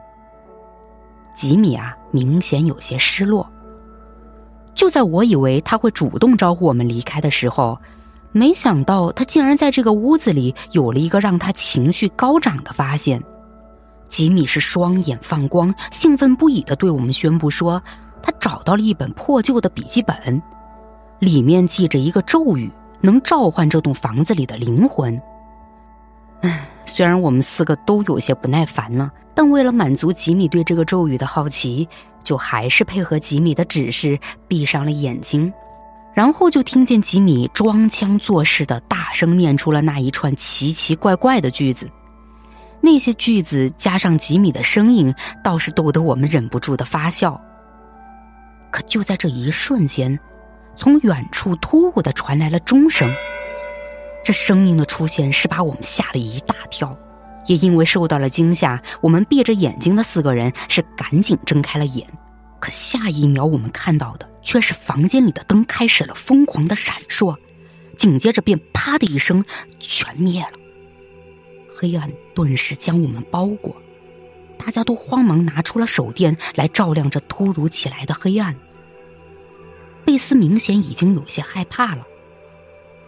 [1.35, 3.49] 吉米啊，明显有些失落。
[4.75, 7.77] 就在我以为他会主动招呼我们离开的时候，
[8.31, 13.21] 没想到他竟然在这个屋子里有了一个让他情绪高涨的发现。
[14.07, 17.81] 吉米是双眼放光，兴奋不已的对我们宣布说，
[18.21, 20.41] 他找到了一本破旧的笔记本。
[21.21, 25.21] 里面记着一个咒语，能召唤这栋房子里的灵魂。
[26.41, 31.87] 唉， 虽然我们四个都有些不耐烦了，但为了满足吉米对这个咒语的好奇，
[32.23, 35.53] 就还是配合吉米的指示，闭上了眼睛。
[36.15, 41.87] 然后就听见吉米装腔作势的大声念出了那一串奇奇怪怪的句子。
[42.81, 47.39] 那些句子加上吉米的声音，倒是逗得我们忍不住的发笑。
[48.71, 50.19] 可就在这一瞬间，
[50.75, 53.11] 从远处突兀的传来了钟声。
[54.23, 56.95] 这声音的出现是把我们吓了一大跳，
[57.47, 62.07] 也因为受到了惊吓，我们闭着眼睛的四个人是赶紧睁开了眼。
[62.59, 67.35] 可下一秒，我们看到的却是房间里的灯开始了疯狂的闪烁，
[67.97, 69.43] 紧接着便啪的一声
[69.79, 70.51] 全灭了。
[71.75, 73.75] 黑暗顿时将我们包裹，
[74.59, 78.55] 大家都慌忙拿出了手电来照亮这突如其来的黑暗。
[80.11, 82.05] 贝斯明显已经有些害怕了，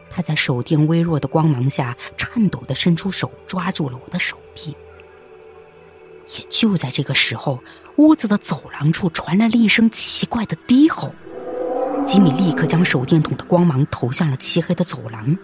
[0.10, 4.74] 他在手电微弱的光芒下颤抖的伸出手抓住了我的手臂。
[6.30, 7.62] 也就在这个时候，
[7.98, 11.14] 屋子的走廊处传来了一声奇怪的低吼。
[12.06, 15.38] 吉米立刻将手电筒的光芒投向了漆黑的走廊，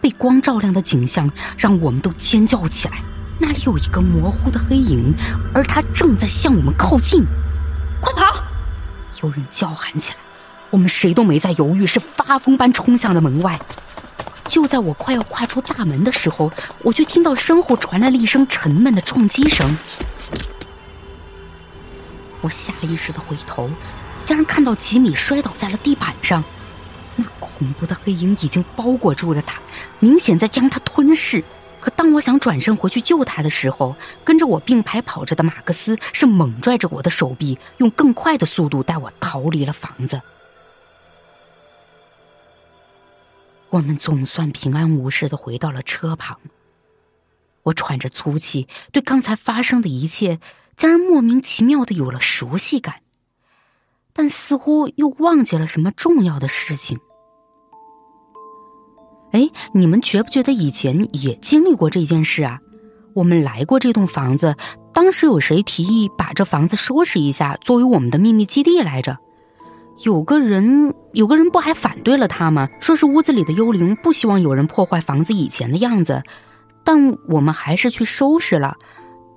[0.00, 3.02] 被光照亮的景象让我们都尖叫起来。
[3.38, 5.12] 那里有一个模糊的黑影，
[5.52, 7.26] 而他正在向我们靠近。
[8.00, 8.42] 快跑！
[9.22, 10.18] 有人叫喊起来。
[10.70, 13.58] 我们谁都没再犹豫，是发疯般冲向了门外。
[14.46, 16.50] 就在我快要跨出大门的时候，
[16.82, 19.76] 我却听到身后传来了一声沉闷的撞击声。
[22.40, 23.68] 我下意识的回头，
[24.24, 26.42] 竟然看到吉米摔倒在了地板上，
[27.16, 29.60] 那恐怖的黑影已经包裹住了他，
[29.98, 31.44] 明显在将他吞噬。
[31.80, 40.20] 可当我想转身回去救他的时候，跟着我并排跑着的马克思是猛拽着我的手臂，用更快的速度带我逃离了房子。
[43.70, 46.38] 我们总算平安无事的回到了车旁。
[47.64, 50.40] 我喘着粗气，对刚才发生的一切，
[50.76, 53.02] 竟然莫名其妙的有了熟悉感，
[54.14, 56.98] 但似乎又忘记了什么重要的事情。
[59.32, 62.60] 哎，你们觉不觉得以前也经历过这件事啊？
[63.14, 64.56] 我们来过这栋房子，
[64.94, 69.18] 当时有谁提议把这房子收拾一下，作为我们的秘密基地来着？
[70.04, 72.68] 有个人，有个人不还反对了他吗？
[72.80, 76.22] 说是屋子里的幽灵不希望有人破坏房子以前的样子，
[76.84, 78.76] 但我们还是去收拾了。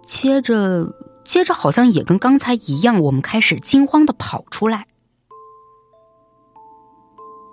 [0.06, 0.94] 接着，
[1.26, 4.86] 接着好像也跟刚才一样，我们开始惊慌的跑出来。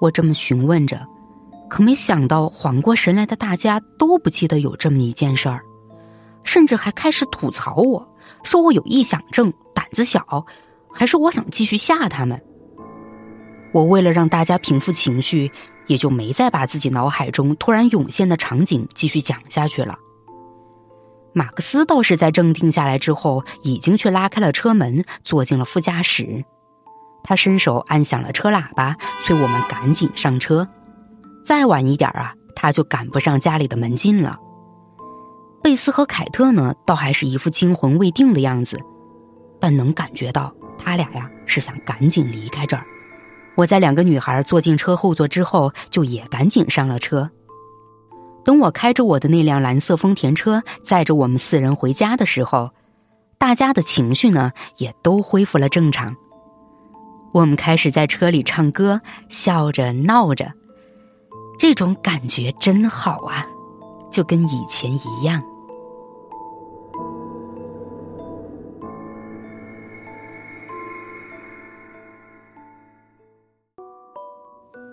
[0.01, 1.07] 我这么询问着，
[1.71, 5.63] 可没想到缓过神来的大家都不记得有这么一件事儿，
[6.45, 8.07] 甚至还开始吐槽我
[8.43, 10.45] 说我有臆想症，胆子小，
[10.93, 12.41] 还是我想继续吓他们。
[13.73, 15.51] 我为了让大家平复情绪，
[15.87, 19.97] 也就没再把自己脑海中突然涌现的场景继续讲下去了。
[21.35, 26.45] 马克思倒是在镇定下来之后，已经去拉开了车门，坐进了副驾驶。
[27.23, 30.67] 他伸手按响了车喇叭，催我们赶紧上车。
[31.45, 34.39] 再晚一点啊，他就赶不上家里的门禁了。
[35.63, 38.79] 贝斯和凯特呢，倒还是一副惊魂未定的样子，
[39.61, 42.85] 但能感觉到他俩呀是想赶紧离开这儿。
[43.59, 47.29] 我在两个女孩坐进车后座之后，就也赶紧上了车。
[48.45, 52.71] 等我开着我的那辆蓝色丰田车载着我们四人回家的时候，
[53.37, 56.15] 大家的情绪呢也都恢复了正常。
[57.33, 60.53] 我们开始在车里唱歌，笑着闹着，
[61.59, 63.45] 这种感觉真好啊，
[64.09, 65.43] 就跟以前一样。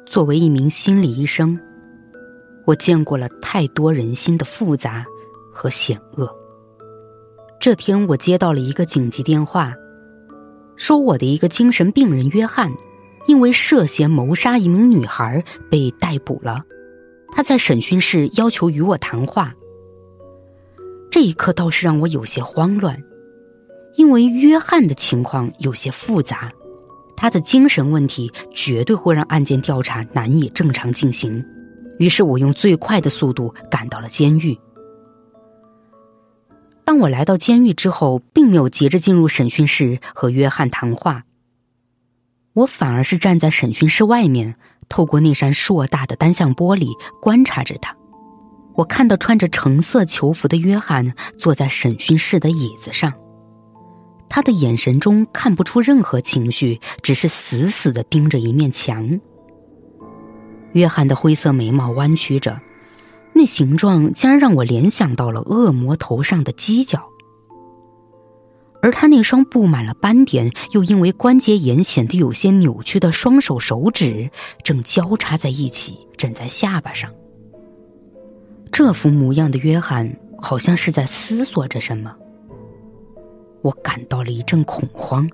[0.06, 1.60] 作为一名心理医生，
[2.66, 5.06] 我见过了太多人心的复杂
[5.52, 6.30] 和险恶。
[7.60, 9.74] 这天，我接到了一个紧急电话，
[10.76, 12.72] 说我的一个精神病人约翰，
[13.28, 16.64] 因为涉嫌谋杀一名女孩被逮捕了。
[17.32, 19.54] 他在审讯室要求与我谈话。
[21.10, 23.04] 这一刻倒是让我有些慌乱，
[23.96, 26.52] 因为约翰的情况有些复杂。
[27.18, 31.44] 他的精神问题绝对会让案件调查难以正常进行，
[32.00, 34.58] 于是我用最快的速度赶到了监狱。
[36.84, 41.24] 当我来到监狱之后，并没有急着进入审讯室和约翰谈话，
[42.54, 44.56] 我反而是站在审讯室外面，
[44.88, 46.90] 透过那扇硕大的单向玻璃
[47.20, 47.96] 观察着他。
[48.76, 53.12] 我看到穿着橙色囚服的约翰坐在审讯室的椅子上。
[54.30, 59.20] 他的眼神中看不出任何情绪，只是死死的盯着一面墙。
[60.74, 62.60] 约翰的灰色眉毛弯曲着，
[63.34, 67.02] 那形状竟然让我联想到了恶魔头上的犄角。
[68.82, 74.30] 而他那双布满了斑点，又因为关节炎显得有些扭曲的双手手指，
[74.64, 77.10] 正交叉在一起枕在下巴上。
[78.72, 82.14] 这副模样的约翰，好像是在思索着什么。
[83.66, 85.28] 我感到了一阵恐慌。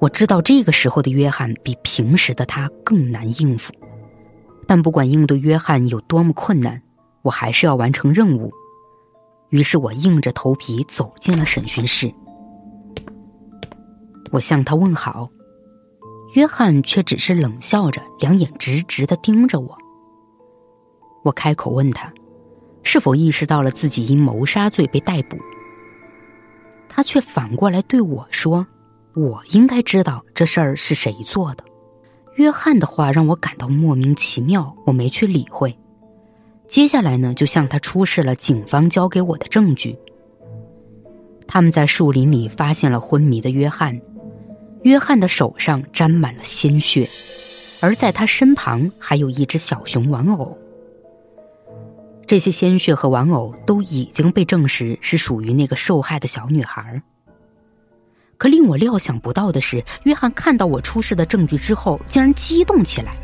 [0.00, 3.72] 我知道这个时候的约翰比平时的他更难应付，
[4.66, 6.82] 但不管应对约翰有多么困难，
[7.22, 8.52] 我还是要完成任务。
[9.50, 12.12] 于是我硬着头皮走进了审讯室。
[14.32, 15.30] 我向他问好，
[16.34, 19.78] 约翰却只是冷笑着，两眼直直的盯着我。
[21.22, 22.12] 我开口问他，
[22.82, 25.38] 是否意识到了自己因谋杀罪被逮捕。
[26.96, 28.66] 他却反过来对我说。
[29.14, 31.64] 我应该知道这事儿是谁做的。
[32.36, 35.78] 约翰的话让我感到莫名其妙，我没去理会。
[36.66, 39.94] 接下来呢，就向他出示了警方交给我的证据。
[41.46, 44.00] 他们在树林里发现了昏迷的约翰，
[44.82, 47.06] 约翰的手上沾满了鲜血，
[47.80, 50.56] 而在他身旁还有一只小熊玩偶。
[52.26, 57.00] 这些鲜血和玩偶都已经被证实是属于那个受害的小女孩。
[58.36, 63.14] 可令我料想不到的是，约翰看到我出示的证据之后，竟然激动起来。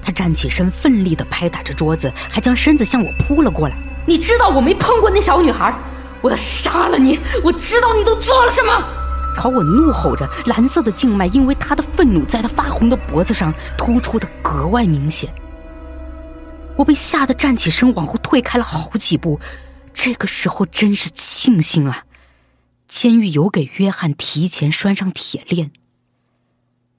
[0.00, 3.76] 他站起身，奋力地拍打着桌子，还将身子向我扑了过来。
[4.06, 5.78] 你知道我没碰过那小女孩，
[6.22, 7.20] 我要杀了你！
[7.44, 8.82] 我知道你都做了什么！
[9.36, 15.30] 朝我怒吼着，蓝色的静脉因为他的愤怒，在他发红的脖子上突出的格外明显。
[16.78, 19.40] 我被吓得站起身，往后退开了好几步。
[19.92, 22.04] 这个时候真是庆幸啊！
[22.86, 25.72] 监狱有给约翰提前拴上铁链，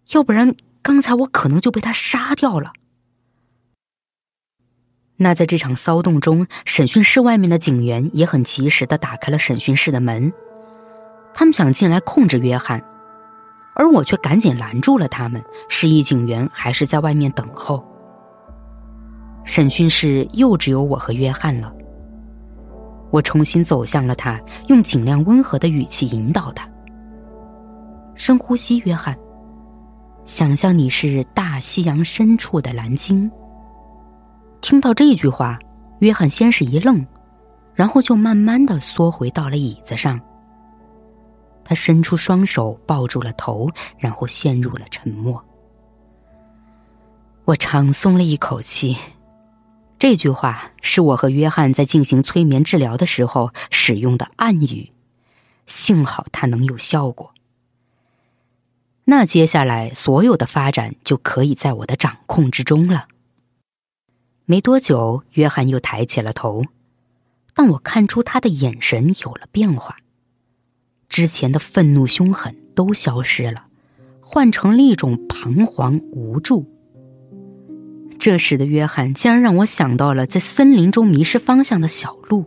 [0.10, 2.74] 要不然刚才我可能就被他杀掉了。
[5.16, 10.34] 那在这场骚动中，审讯室外面的警员也很及时的打开了审讯室的门，
[11.34, 12.84] 他们想进来控制约翰，
[13.76, 17.86] 而我却赶紧拦住了他们，示意警员还是在外面等候。
[19.50, 21.74] 审讯室又只有我和约翰了。
[23.10, 26.70] 我重新走向了他，用尽量温和的语气引导他
[28.14, 29.18] ：“深呼吸，约翰。
[30.24, 33.30] 想象你是大西洋深处的蓝鲸。”
[34.62, 35.58] 听到这句话，
[35.98, 37.04] 约翰先是一愣，
[37.74, 40.22] 然后就慢慢的缩回到了椅子上。
[41.64, 45.44] 他伸出双手抱住了头，然后陷入了沉默。
[47.46, 48.96] 我长松了一口气。
[50.00, 54.94] 这句话是我和约翰在进行催眠治疗的时候使用的暗语，
[55.66, 57.34] 幸好它能有效果。
[59.04, 63.10] 那接下来所有的发展就可以在我的掌控之中了。
[64.46, 66.64] 没多久，约翰又抬起了头，
[67.54, 69.98] 但我看出他的眼神有了变化，
[71.10, 73.66] 之前的愤怒、凶狠都消失了，
[74.22, 76.79] 换成了一种彷徨、无助。
[78.20, 82.46] 这时的约翰竟然让我想到了在森林中迷失方向的小鹿。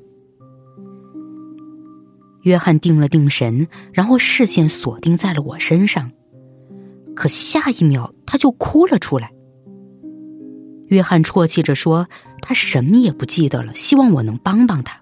[2.42, 6.10] 约翰定了定神，然后视线锁定在了我身上，
[7.14, 9.32] 可下一秒他就哭了出来。
[10.88, 12.06] 约翰啜泣着说
[12.42, 15.00] ：“他什么也不记得了，希望我能帮帮他。”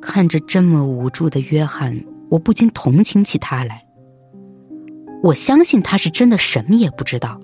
[0.00, 3.84] 看着这么无助的约翰，我不禁同情起他来。
[5.24, 7.40] 我相信他是真的什么也不知道。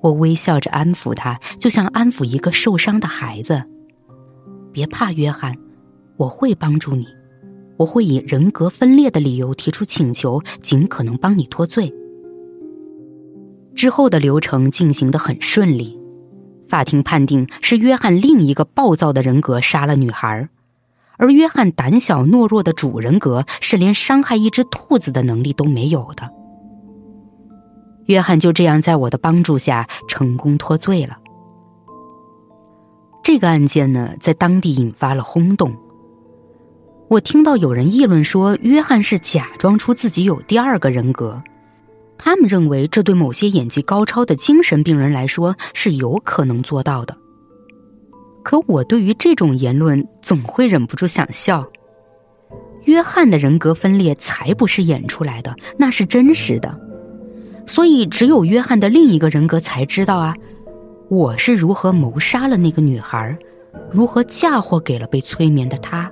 [0.00, 3.62] 我微笑着安抚他，就像安抚一个受伤的孩子。
[4.72, 5.56] 别怕，约翰，
[6.16, 7.06] 我会帮助你。
[7.76, 11.92] 我会以人格分裂的理由提出请求，尽可能帮你脱罪。
[13.74, 15.98] 之后的流程进行的很顺利。
[16.68, 20.48] 法庭判定是约翰另一个暴躁的人格杀了女孩，
[21.16, 26.30] 而约翰胆小懦弱的主人格是连伤害一只兔子的能力都没有的。
[28.08, 31.16] 约翰就这样在我的帮助下成功脱罪了。
[33.22, 35.74] 这个案件呢，在当地引发了轰动。
[37.08, 41.42] 我听到有人议论说，约翰是假装出自己有第二个人格。
[42.16, 47.16] 他们认为，这对某些演技高超的精神病人来说是有可能做到的。
[48.42, 51.66] 可我对于这种言论总会忍不住想笑。
[52.84, 56.87] 约翰的人格分裂才不是演出来的，那是真实的。
[57.68, 60.34] 所以，只有约翰的另一个人格才知道啊，
[61.10, 63.38] 我是如何谋杀了那个女孩，
[63.90, 66.10] 如何嫁祸给了被催眠的他，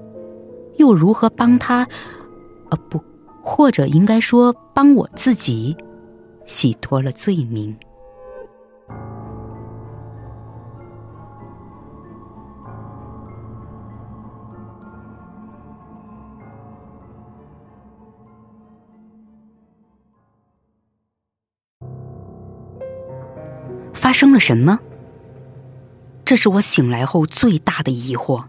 [0.77, 1.89] 又如何帮他，
[2.69, 3.01] 呃，不，
[3.43, 5.75] 或者应该说帮我自己，
[6.45, 7.75] 洗脱了罪名。
[24.17, 24.81] 生了什么？
[26.25, 28.45] 这是我醒来后最大的疑惑。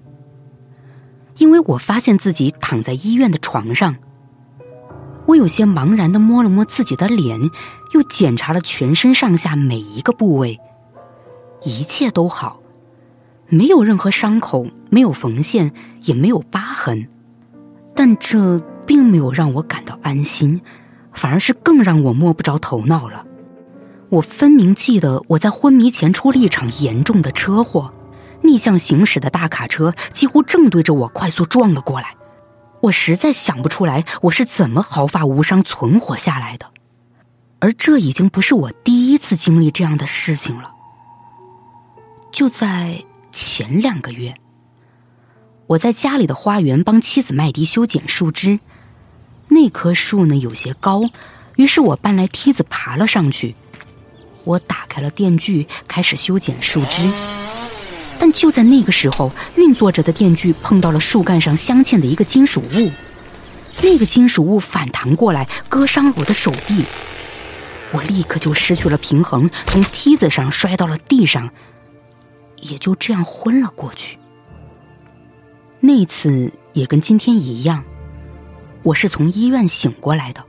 [1.39, 3.97] 因为我发现自己躺在医院的床上，
[5.26, 7.51] 我有些茫然的摸了摸自己的脸，
[7.93, 10.57] 又检查了全身上下每一个部位，
[11.63, 12.61] 一切都好，
[13.49, 17.09] 没有任何伤口，没有缝线，也没有疤痕。
[17.93, 20.61] 但这并没有让我感到安心，
[21.11, 23.27] 反而是更让我摸不着头脑了。
[24.10, 27.93] 我分明记得我在昏迷前出了一场严重的车祸。
[28.43, 32.16] 逆向行驶的大卡车几乎正对着我快速撞了过来，
[32.82, 36.68] 我实在想不出来我是怎么毫发无伤存活下来的，
[37.60, 40.72] 而这已经不是我第一次经历这样的事情了。
[42.32, 44.36] 就在前两个月，
[45.66, 48.60] 我在家里的花园帮妻子麦迪修剪树枝，
[49.49, 51.10] 那棵树呢有些高，
[51.55, 53.55] 于是我搬来梯子爬了上去，
[54.48, 57.04] 我打开了电锯，开始修剪树枝。
[58.18, 62.91] 但就在那个时候，运作着的电锯碰到了树干上镶嵌的一个金属物，
[63.84, 66.86] 那个金属物反弹过来，割伤了我的手臂。
[67.91, 71.52] 我立刻就失去了平衡，从梯子上摔到了地上，
[72.62, 74.18] 也就这样昏了过去。
[75.82, 77.84] 那次也跟今天一样，
[78.84, 80.43] 我是从医院醒过来的，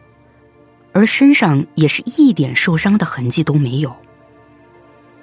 [0.99, 3.95] 而身上也是一点受伤的痕迹都没有。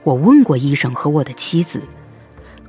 [0.04, 1.82] 我问过医生和我的妻子。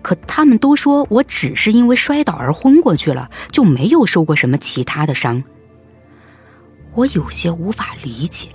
[0.03, 5.45] 可他们都说我只是因为摔倒而昏过去了，就没有受过什么其他的伤。
[6.95, 8.49] 我有些无法理解。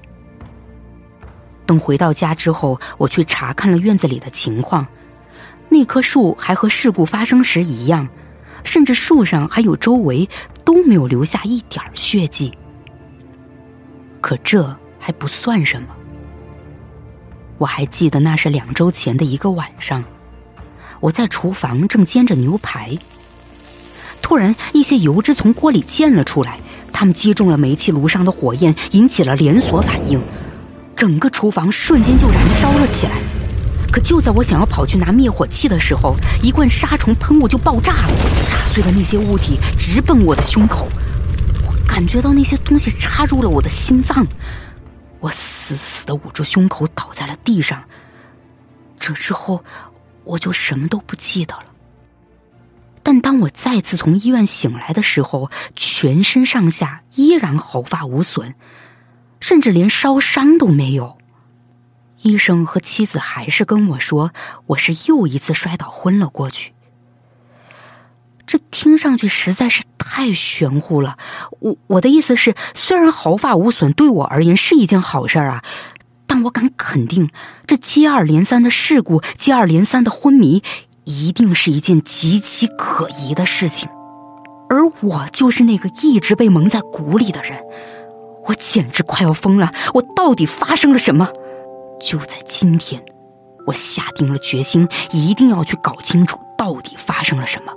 [1.66, 4.86] 等回到家之后，我去查看了院子里的情况，
[5.70, 8.10] 那棵树还和事故发生时一样，
[8.66, 10.28] 甚至树上还有周围
[10.66, 12.54] 都没有留下一点血迹。
[14.22, 15.88] 可这还不算什么。
[17.58, 20.04] 我还记得那是两周前的一个晚上。
[21.00, 22.98] 我在厨房正煎着牛排，
[24.22, 26.58] 突然一些油脂从锅里溅了出来，
[26.94, 30.22] 它们击中了煤气炉上的火焰，引起了连锁反应，
[30.96, 33.14] 整个厨房瞬间就燃烧了起来。
[33.92, 38.10] 可就在我想要跑去拿灭火器的时候，一罐杀虫喷雾就爆炸了，
[38.48, 40.88] 炸碎的那些物体直奔我的胸口，
[41.92, 44.26] 感觉到那些东西插入了我的心脏，
[45.20, 47.84] 我死死的捂住胸口，倒在了地上。
[48.98, 49.66] 这之后。
[50.24, 51.66] 我就什么都不记得了。
[53.02, 58.54] 但当我再次从医院醒来的时候，全身上下依然毫发无损，
[59.40, 61.18] 甚至连烧伤都没有。
[62.22, 64.32] 医生和妻子还是跟我说，
[64.68, 66.74] 我是又一次摔倒昏了过去。
[68.52, 71.16] 这听上去实在是太玄乎了。
[71.62, 75.64] 我我的意思是，虽然毫发无损对我而言是一件好事儿啊。
[76.28, 77.30] 但我敢肯定，
[77.66, 80.62] 这接二连三的事故、接二连三的昏迷，
[81.06, 83.88] 一定是一件极其可疑的事情。
[84.70, 87.58] 而我就是那个一直被蒙在鼓里的人，
[88.50, 89.72] 我简直快要疯了！
[89.94, 91.30] 我到底发生了什么？
[92.02, 93.02] 就在今天，
[93.66, 97.72] 我下定了决心，一定要去搞清楚到底发生了什么。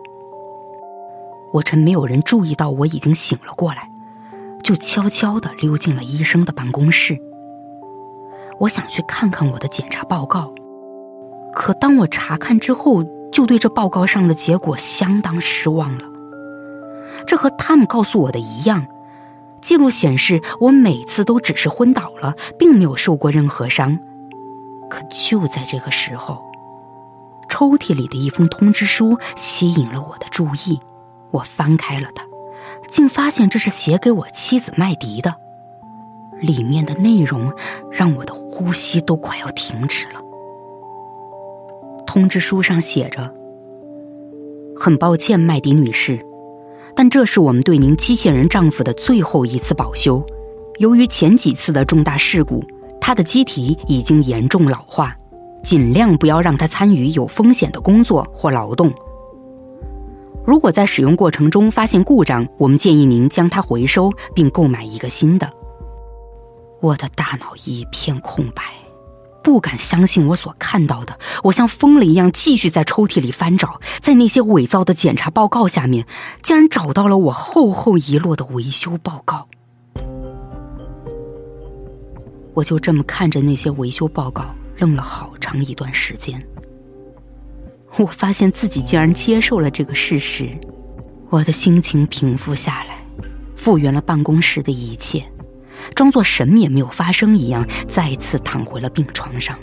[1.55, 3.89] 我趁没有人注意到我已经醒了过来，
[4.63, 7.17] 就悄悄地溜进了医生的办公室。
[8.59, 10.53] 我想去看看我的检查报告，
[11.55, 16.05] 可当我查看之后，就对这报告上的结果相当失望了。
[17.25, 18.87] 这和他们告诉我的一样，
[19.61, 23.97] 记录显示我每次都只是昏倒了，并没有受过任何伤。
[24.91, 26.43] 可就在这个时候，
[27.49, 30.81] 抽屉里的一封通知书吸引了我的注意。
[31.35, 32.25] 我翻开了它，
[32.89, 35.35] 竟发现这是写给我妻子麦迪的。
[36.41, 37.53] 里面的内容
[37.91, 40.21] 让我的呼吸都快要停止了。
[42.07, 43.33] 通知书上写着
[44.77, 46.25] ：“很抱歉，麦迪女士，
[46.95, 50.25] 但这是我们对您机器人丈夫的最后一次保修。
[50.79, 52.65] 由于前几次的重大事故，
[53.01, 55.17] 他的机体已经严重老化，
[55.63, 58.93] 尽量不要让他参与有风险的工作或劳动。
[60.47, 65.51] 如果在使用过程中发现故障，我们建议您将它回收并购买一个新的。”
[66.83, 68.63] 我的大脑一片空白，
[69.43, 71.19] 不敢相信我所看到的。
[71.45, 76.07] 我像疯了一样继续在抽屉里翻找，在那些伪造的检查报告下面，
[76.43, 79.49] 竟然找到了我厚厚一摞的维修报告。
[82.53, 86.39] 我就这么看着那些维修报告，愣了好长一段时间。
[87.97, 90.51] 我发现自己竟然接受了这个事实，
[91.31, 92.97] 我的心情平复下来，
[93.57, 95.25] 复原了办公室的一切。
[95.95, 99.57] 装作什么也没有发生一样，再次躺回了病床上。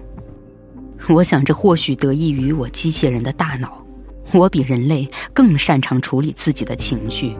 [1.09, 3.83] 我想这或许得益于我机器人的大脑，
[4.31, 7.35] 我比人类更擅长处理自己的情绪。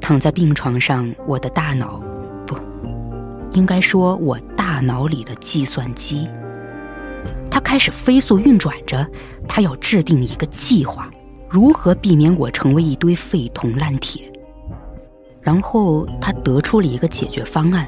[0.00, 2.02] 躺在病床上，我的大脑，
[2.46, 2.56] 不，
[3.52, 6.26] 应该说我大脑里的计算机，
[7.54, 9.08] 它开始飞速运转着，
[9.46, 11.08] 它要制定一个计划，
[11.48, 14.28] 如何避免我成为一堆废铜烂铁。
[15.40, 17.86] 然后他得出了一个解决方案，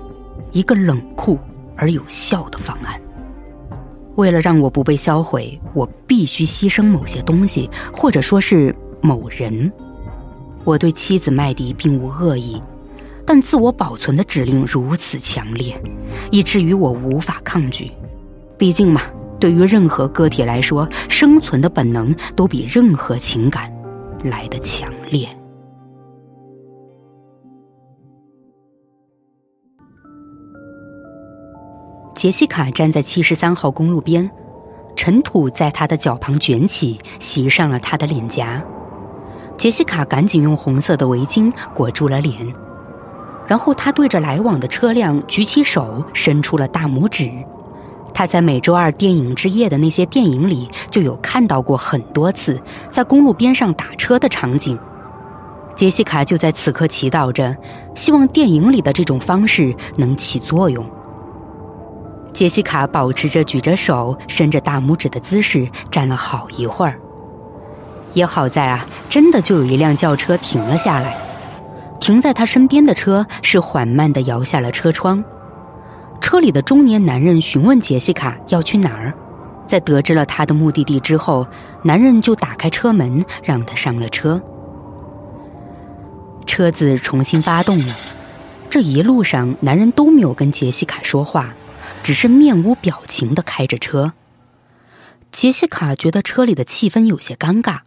[0.53, 1.37] 一个冷酷
[1.75, 3.01] 而有效的方案。
[4.15, 9.73] 为了让我不被销毁，我必须牺牲某些东西，或者说是某人。
[10.63, 12.63] 我对妻子麦迪并无恶意，
[13.27, 15.75] 但自我保存的指令如此强烈，
[16.31, 17.91] 以至于我无法抗拒。
[18.57, 19.03] 毕竟嘛，
[19.39, 23.73] 对于任何个体来说，生存的本能都比任何情感
[24.25, 25.29] 来得强烈。
[32.15, 34.29] 杰西卡站在七十三号公路边，
[34.97, 38.65] 尘土在她的脚旁卷起，袭上了她的脸颊。
[39.59, 42.35] 杰西卡赶紧用红色的围巾裹住了脸，
[43.47, 47.31] 然后她对着来往的车辆举起手，伸出了大拇指。
[48.17, 52.59] 他在每周二电影之夜的那些电影里就有看到过很多次
[52.91, 54.79] 在公路边上打车的场景。
[55.75, 57.55] 杰西卡就在此刻祈祷着，
[57.95, 60.83] 希望电影里的这种方式能起作用。
[62.33, 66.99] 杰西卡保持着举着手、伸着大拇指的姿势站了好一会儿。
[68.15, 71.15] 也好在啊，真的就有一辆轿车停了下来。
[72.01, 75.23] 停在他身边的车是缓慢地摇下了车窗。
[76.27, 79.15] 车里的中年男人询问杰西卡要去哪儿。
[79.69, 81.47] 在得知了他的目的地之后，
[81.85, 84.43] 男人就打开车门让他上了车。
[86.45, 87.97] 车子重新发动了。
[88.69, 91.55] 这一路上，男人都没有跟杰西卡说话。
[92.03, 94.13] 只是面无表情的开着车。
[95.31, 97.83] 杰西卡觉得车里的气氛有些尴尬，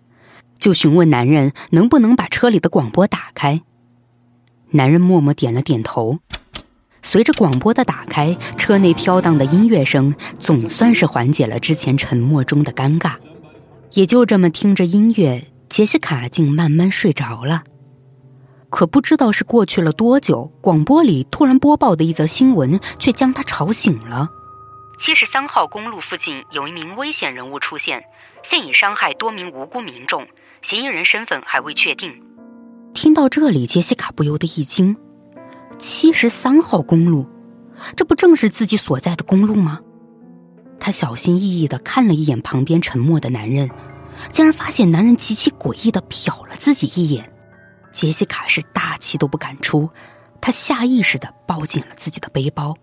[0.57, 3.63] 就询问男人能不能把车里的广播打开。
[4.71, 6.19] 男人默默点了点头。
[7.11, 13.13] 随着广播的打开，车内飘荡的音乐声总算是缓解了之前沉默中的尴尬。
[13.93, 17.63] 也就这么听着音乐，杰西卡竟慢慢睡着了。
[18.69, 24.29] 可不知道是过去了多久，广播里突然播报的一则新闻却将他吵醒了。
[24.99, 28.03] 七十三号公路附近有一名危险人物出现，
[28.43, 30.27] 现已伤害多名无辜民众，
[30.61, 32.13] 嫌疑人身份还未确定。
[32.93, 34.95] 听到这里，杰西卡不由得一惊：
[35.79, 37.25] 七十三号公路，
[37.95, 39.79] 这不正是自己所在的公路吗？
[40.77, 43.69] 他小心翼翼的看了一眼旁边沉默的男人，
[44.31, 47.31] 竟然发现男人极其诡异的瞟了自己一眼。
[47.91, 49.89] 杰西卡是大气都不敢出，
[50.41, 52.75] 她下意识的抱紧了自己的背包。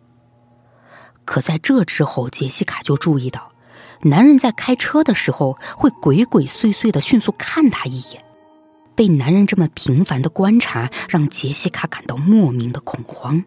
[1.24, 3.48] 可在这之后，杰西卡就注意到，
[4.02, 8.24] 男人在开车的时候会鬼鬼祟祟的迅速看他一眼。
[8.96, 13.44] 被男人这么频繁的观察，让杰西卡感到莫名的恐慌。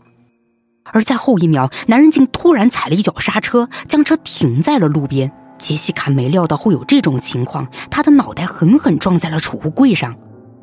[0.91, 5.31] 而在后一秒，男人竟突然踩了一脚刹车，将车停在了路边。
[5.57, 10.15] 杰西卡没料到会有这种情况，她的脑袋狠狠撞在了储物柜上。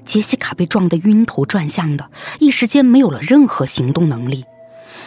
[0.04, 4.44] 杰西卡被撞得晕头转向的，一时间没有了任何行动能力。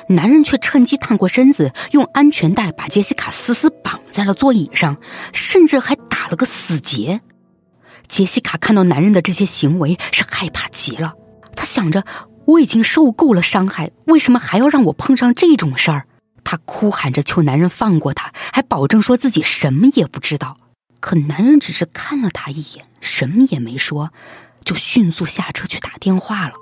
[0.10, 4.98] 男人却趁机探过身子，用安全带把杰西卡死死绑在了座椅上，
[5.34, 7.22] 甚至还打了个死结。
[8.10, 11.14] 杰西卡看到男人的这些行为，是害怕极了。
[11.56, 12.04] 他想着，
[12.46, 16.08] 我已经受够了伤害，为什么还要让我碰上这种事儿？
[16.44, 20.58] 他哭喊着求男人放过他，还保证说自己什么也不知道。
[21.00, 24.12] 可男人只是看了他一眼，什么也没说。
[24.66, 26.54] 就迅速下车去打电话了。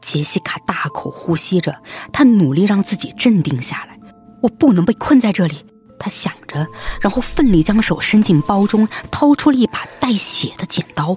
[0.00, 1.82] 杰西卡大口呼吸着，
[2.12, 3.98] 她努力让自己镇定下来。
[4.42, 5.64] 我不能被困在这里，
[5.98, 6.66] 他想着，
[7.00, 11.16] 然后奋力将手伸进包中，掏出了一把带血的剪刀。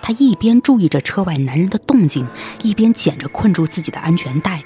[0.00, 2.26] 他一边注意着车外男人的动静，
[2.62, 4.60] 一边剪着困住自己的安全带。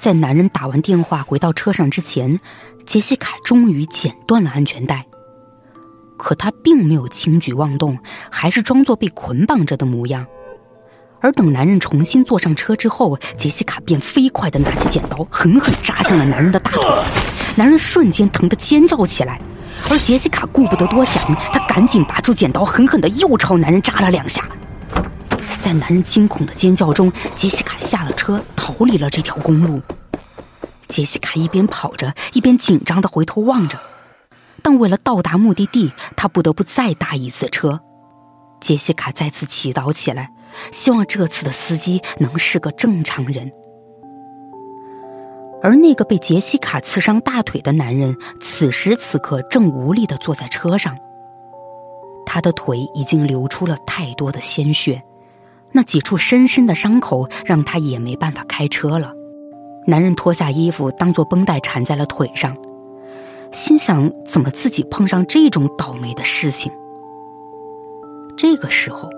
[0.00, 2.40] 在男人打完电话回到车上之前，
[2.86, 5.06] 杰西卡终于剪断了安全带。
[6.16, 7.98] 可他并没有轻举妄动，
[8.30, 10.26] 还是装作被捆绑着的模样。
[11.20, 16.82] 而等男人重新坐上车之后，杰西卡便飞快地拿起剪刀，狠狠扎向了男人的大腿。
[17.56, 19.40] 男人瞬间疼得尖叫起来，
[19.88, 24.48] 而杰西卡顾不得多想，她赶紧拔出剪刀，狠狠地又朝男人扎了两下。
[25.60, 29.80] 在男人惊恐的尖叫中，杰西卡下了车，逃离了这条公路。
[30.88, 33.78] 杰西卡一边跑着，一边紧张地回头望着。
[34.62, 37.80] 但为了到达目的地，他不得不再搭一次车。
[38.60, 40.30] 杰西卡再次祈祷起来，
[40.72, 43.52] 希望这次的司机能是个正常人。
[45.64, 50.94] 而那个被杰西卡刺伤大腿的男人，此时此刻正无力地坐在车上。
[52.26, 55.02] 他的腿已经流出了太多的鲜血，
[55.72, 59.14] 那几处深深的伤口让他也没办法开车了。
[59.86, 62.54] 男人脱下衣服，当做绷带缠在了腿上，
[63.50, 66.70] 心想：怎么自己碰上这种倒霉的事情？
[68.36, 69.08] 这个时候，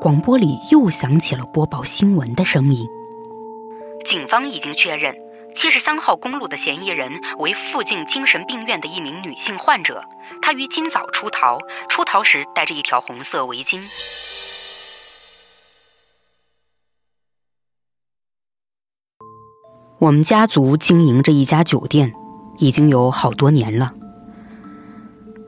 [0.00, 2.88] 广播里又响起了播报新闻的声音。
[4.06, 5.14] 警方已经确认，
[5.54, 10.02] 七十三号公路的嫌疑人为附近精神病院的一名女性患者。
[10.40, 13.80] 她于今早出逃，出逃时戴着一条红色围巾。
[19.98, 22.12] 我们家族经营着一家酒店，
[22.58, 23.94] 已经有好多年了。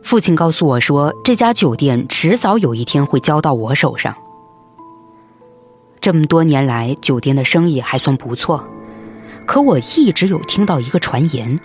[0.04, 4.14] 父亲告诉我说，这家酒店迟早有一天会交到我手上。
[6.00, 8.68] 这么多年来，酒店的生意还算不错，
[9.46, 11.60] 可我一直有听到一个传言，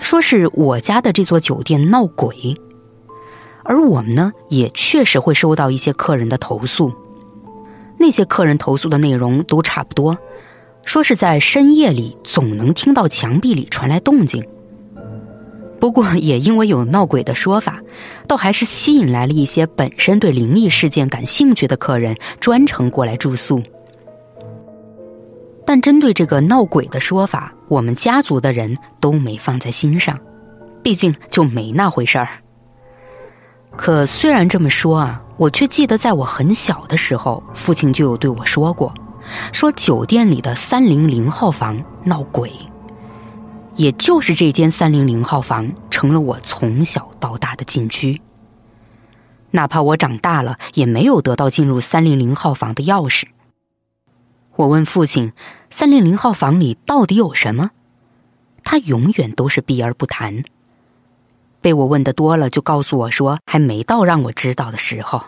[0.00, 2.56] 说是我家的这座酒店闹鬼，
[3.62, 6.92] 而我们呢，也确实会收到一些客人的投诉。
[7.98, 10.18] 那些客人投诉的内容都差不多，
[10.84, 14.44] 说是在深夜里总能听到墙壁里传来动静。
[15.78, 17.80] 不过，也因为有闹鬼的说法，
[18.26, 23.62] 倒还是吸引来了一些本身对灵异事件感兴趣的客人，专程过来住宿。
[25.64, 30.18] 但针对这个闹鬼的说法，我们家族的人都没放在心上，
[30.82, 32.28] 毕竟就没那回事儿。
[33.76, 38.92] 可虽然这么说啊，我却记得在我很小的时候，父亲就有对我说过，
[39.52, 42.52] 说酒店里的三零零号房闹鬼。
[43.76, 48.20] 也就是这间三零零号房成了我从小到大的禁区。
[49.52, 53.24] 哪怕我长大了，也没有得到进入三零零号房的钥匙。
[54.56, 55.32] 我问父亲
[55.70, 57.70] ：“三零零号房里到底有什么？”
[58.62, 60.42] 他永远都是避而不谈。
[61.60, 65.24] 被我问的多了，就告诉我说：“还没到让我知道的时候。”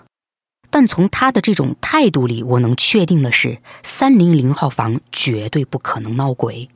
[0.71, 6.69] 但从他的这种态度里，我能确定的是，三零零号房绝对不可能闹鬼。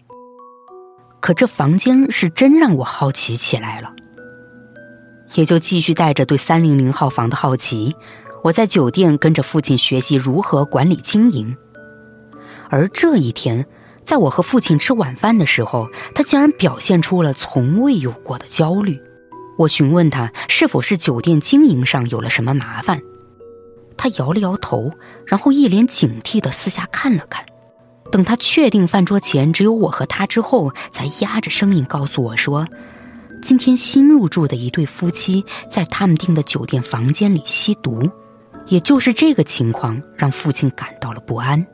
[1.20, 3.92] 可这房间是真让我好奇起来了，
[5.34, 7.96] 也就继续带着对三零零号房的好奇，
[8.44, 11.56] 我在酒店跟着父亲学习如何管理经营。
[12.70, 13.66] 而这一天，
[14.04, 19.00] 在我和父亲吃晚饭的时候，他竟然表现出了从未有过的焦虑。
[19.58, 23.02] 我询问他是否是酒店经营上有了什么麻烦，
[23.96, 24.92] 他摇了摇头，
[25.26, 27.44] 然后一脸警惕地四下看了看。
[28.12, 32.66] 等他确定饭桌前只有我和他之后，才压着声音告诉我说
[33.42, 38.08] ：“今天新入住的一对夫妻在他们订的酒店房间里吸毒，
[38.66, 41.66] 也就是这个情况让父亲感到了不安。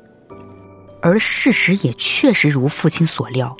[1.04, 3.54] 而事实也确实如父亲所料，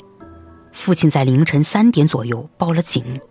[0.73, 3.21] 父亲在凌晨三点左右报了警。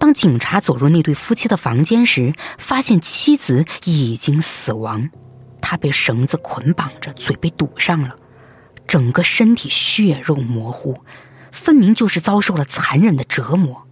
[0.00, 5.08] 当警察走入那对夫妻的房间时，发现妻子已经死亡，
[5.62, 8.16] 她被绳子捆绑着，嘴被堵上了。”
[8.88, 10.98] 整个身体血肉模糊，
[11.52, 13.86] 分明就是遭受了残忍的折磨。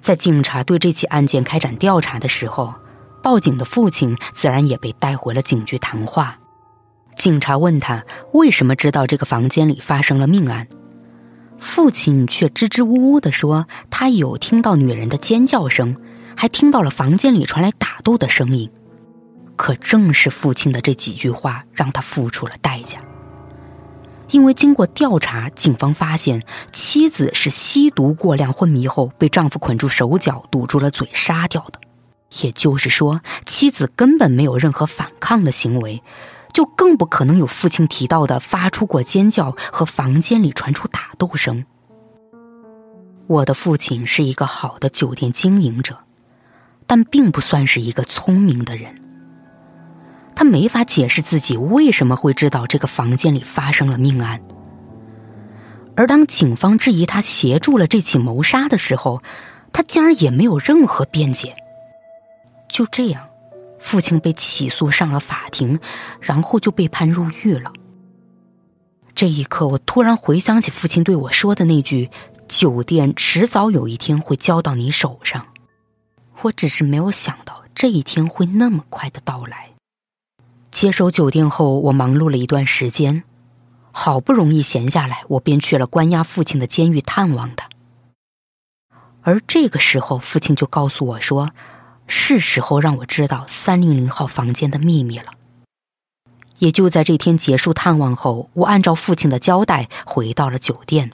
[0.00, 2.74] 在警察对这起案件开展调查的时候，
[3.22, 6.40] 报警的父亲自然也被带回了警局谈话。
[7.16, 10.68] 警察问他为什么知道这个房间里发生了命案，
[11.58, 15.96] 父亲却支支吾吾地说他有听到女人的尖叫声，
[16.36, 18.70] 还听到了房间里传来打斗的声音。
[19.56, 23.00] 可正是父亲的这几句话，让他付出了代价。
[24.30, 26.42] 因为经过调查，警方发现
[26.72, 31.80] 妻子是吸毒过量昏迷后被丈夫捆住手脚、堵住了嘴杀掉的，
[32.42, 36.02] 也就是说，妻子根本没有任何反抗的行为，
[36.56, 41.66] 就更不可能有父亲提到的发出过尖叫和房间里传出打斗声。
[43.26, 45.98] 我的父亲是一个好的酒店经营者，
[46.86, 49.02] 但并不算是一个聪明的人。
[50.34, 54.40] 他没法解释自己为什么会知道这个房间里发生了命案，
[55.94, 59.22] 而当警方质疑他协助了这起谋杀的时候，
[59.74, 61.54] 他竟然也没有任何辩解。
[62.66, 63.25] 就这样，
[63.86, 65.78] 父亲被起诉上了法庭，
[66.20, 67.72] 然后就被判入狱了。
[69.14, 72.10] 这一刻，我突然回想起父亲对我说的那句
[72.48, 75.46] ：“酒店迟早有一天会交到你手上。”
[76.42, 79.70] 我只是没有想到这一天会那么快的到来。
[80.72, 83.22] 接手酒店后，我忙碌了一段时间，
[83.92, 87.68] 好不容易闲下来，我便去了关押父亲的监狱探望他。
[89.22, 91.52] 而这个时候，父亲就告诉我说
[92.06, 95.32] ：“是时候让我知道三零零号房间的秘密了。”
[96.58, 101.10] 也就在这天结束探望后，我按照父亲的交代回到了酒店，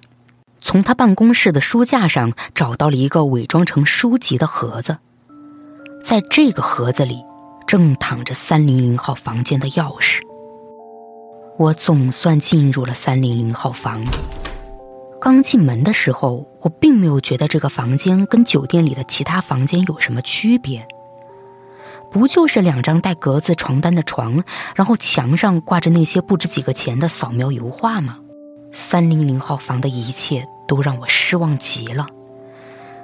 [0.61, 4.99] 从他办公室的书架上找到了一个伪装成书籍的盒子，
[6.05, 7.25] 在这个盒子里
[7.67, 10.21] 正躺着三零零号房间的钥匙。
[11.59, 14.05] 我总算进入了三零零号房。
[15.25, 20.85] 刚进门的时候，我并没有觉得这个房间跟酒店里的其他房间有什么区别。
[22.11, 24.43] 不就是两张带格子床单的床，
[24.75, 28.19] 然后墙上挂着那些不值几个钱的扫描油画吗？
[28.73, 32.09] 三零零号房的一切都让我失望极了。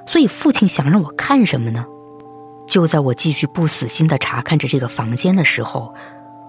[0.04, 1.86] 所以父亲想让我看什么呢？
[2.66, 5.94] 就在我继续不死心的查看着这个房间的时候，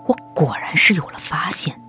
[0.07, 1.79] 我果然是有了发现。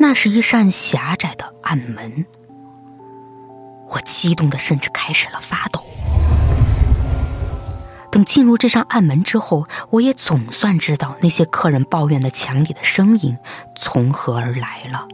[0.00, 2.26] 那是一扇狭窄的暗门，
[3.88, 5.82] 我激动的甚至开始了发抖。
[8.10, 13.38] 等进入这扇暗门之后，我也总算知道那些客人抱怨的墙里的声音
[13.80, 15.08] 从何而来了。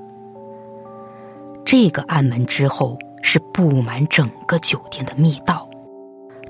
[1.65, 5.71] 这个暗门之后是布满整个酒店的密道，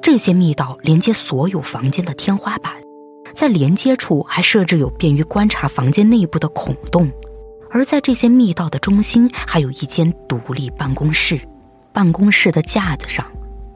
[0.00, 2.72] 这些密道连接所有房间的天花板，
[3.34, 7.10] 在连接处还设置有便于观察房间内部的孔洞。
[7.70, 11.40] 而在这些密道的中心，还有一间独立办公室。
[11.92, 13.26] 办公室的架子上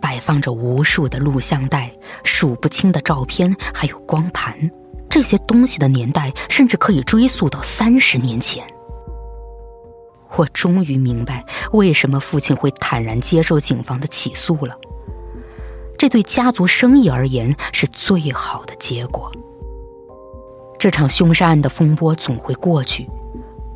[0.01, 4.57] 摆放着无数的录像带、数不清的照片，还有光盘。
[5.09, 8.65] 这些东西的年代甚至可以追溯到三十年前。
[10.37, 14.75] 我终于明白为什么父亲会坦然接受警方的起诉了。
[15.99, 19.31] 这对家族生意而言是最好的结果。
[20.79, 23.07] 这场凶杀案的风波总会过去。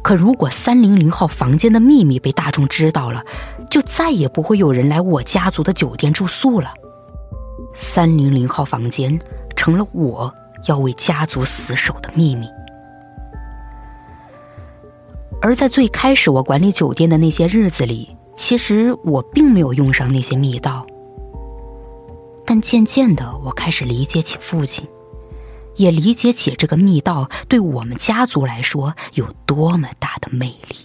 [0.07, 3.25] 可如果三零零号房间的秘密被大众知道了，
[3.69, 6.73] 就再也不会有人来我家族的酒店住宿了。
[7.75, 9.19] 三零零号房间
[9.57, 10.33] 成了我
[10.67, 12.47] 要为家族死守的秘密。
[15.43, 20.87] 而在最开始我管理酒店的那些日子里，其实我并没有用上那些密道。
[22.45, 24.87] 但渐渐的，我开始理解起父亲。
[25.77, 30.77] 也理解起这个密道对我们家族来说有多么大的魅力。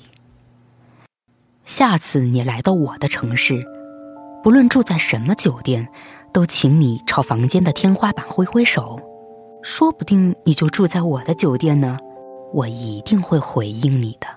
[1.65, 3.63] 下次你来到我的城市，
[4.43, 5.87] 不论住在什么酒店，
[6.33, 8.99] 都请你朝房间的天花板挥挥手，
[9.63, 11.97] 说不定你就住在我的酒店呢，
[12.53, 14.27] 我一定会回应你的。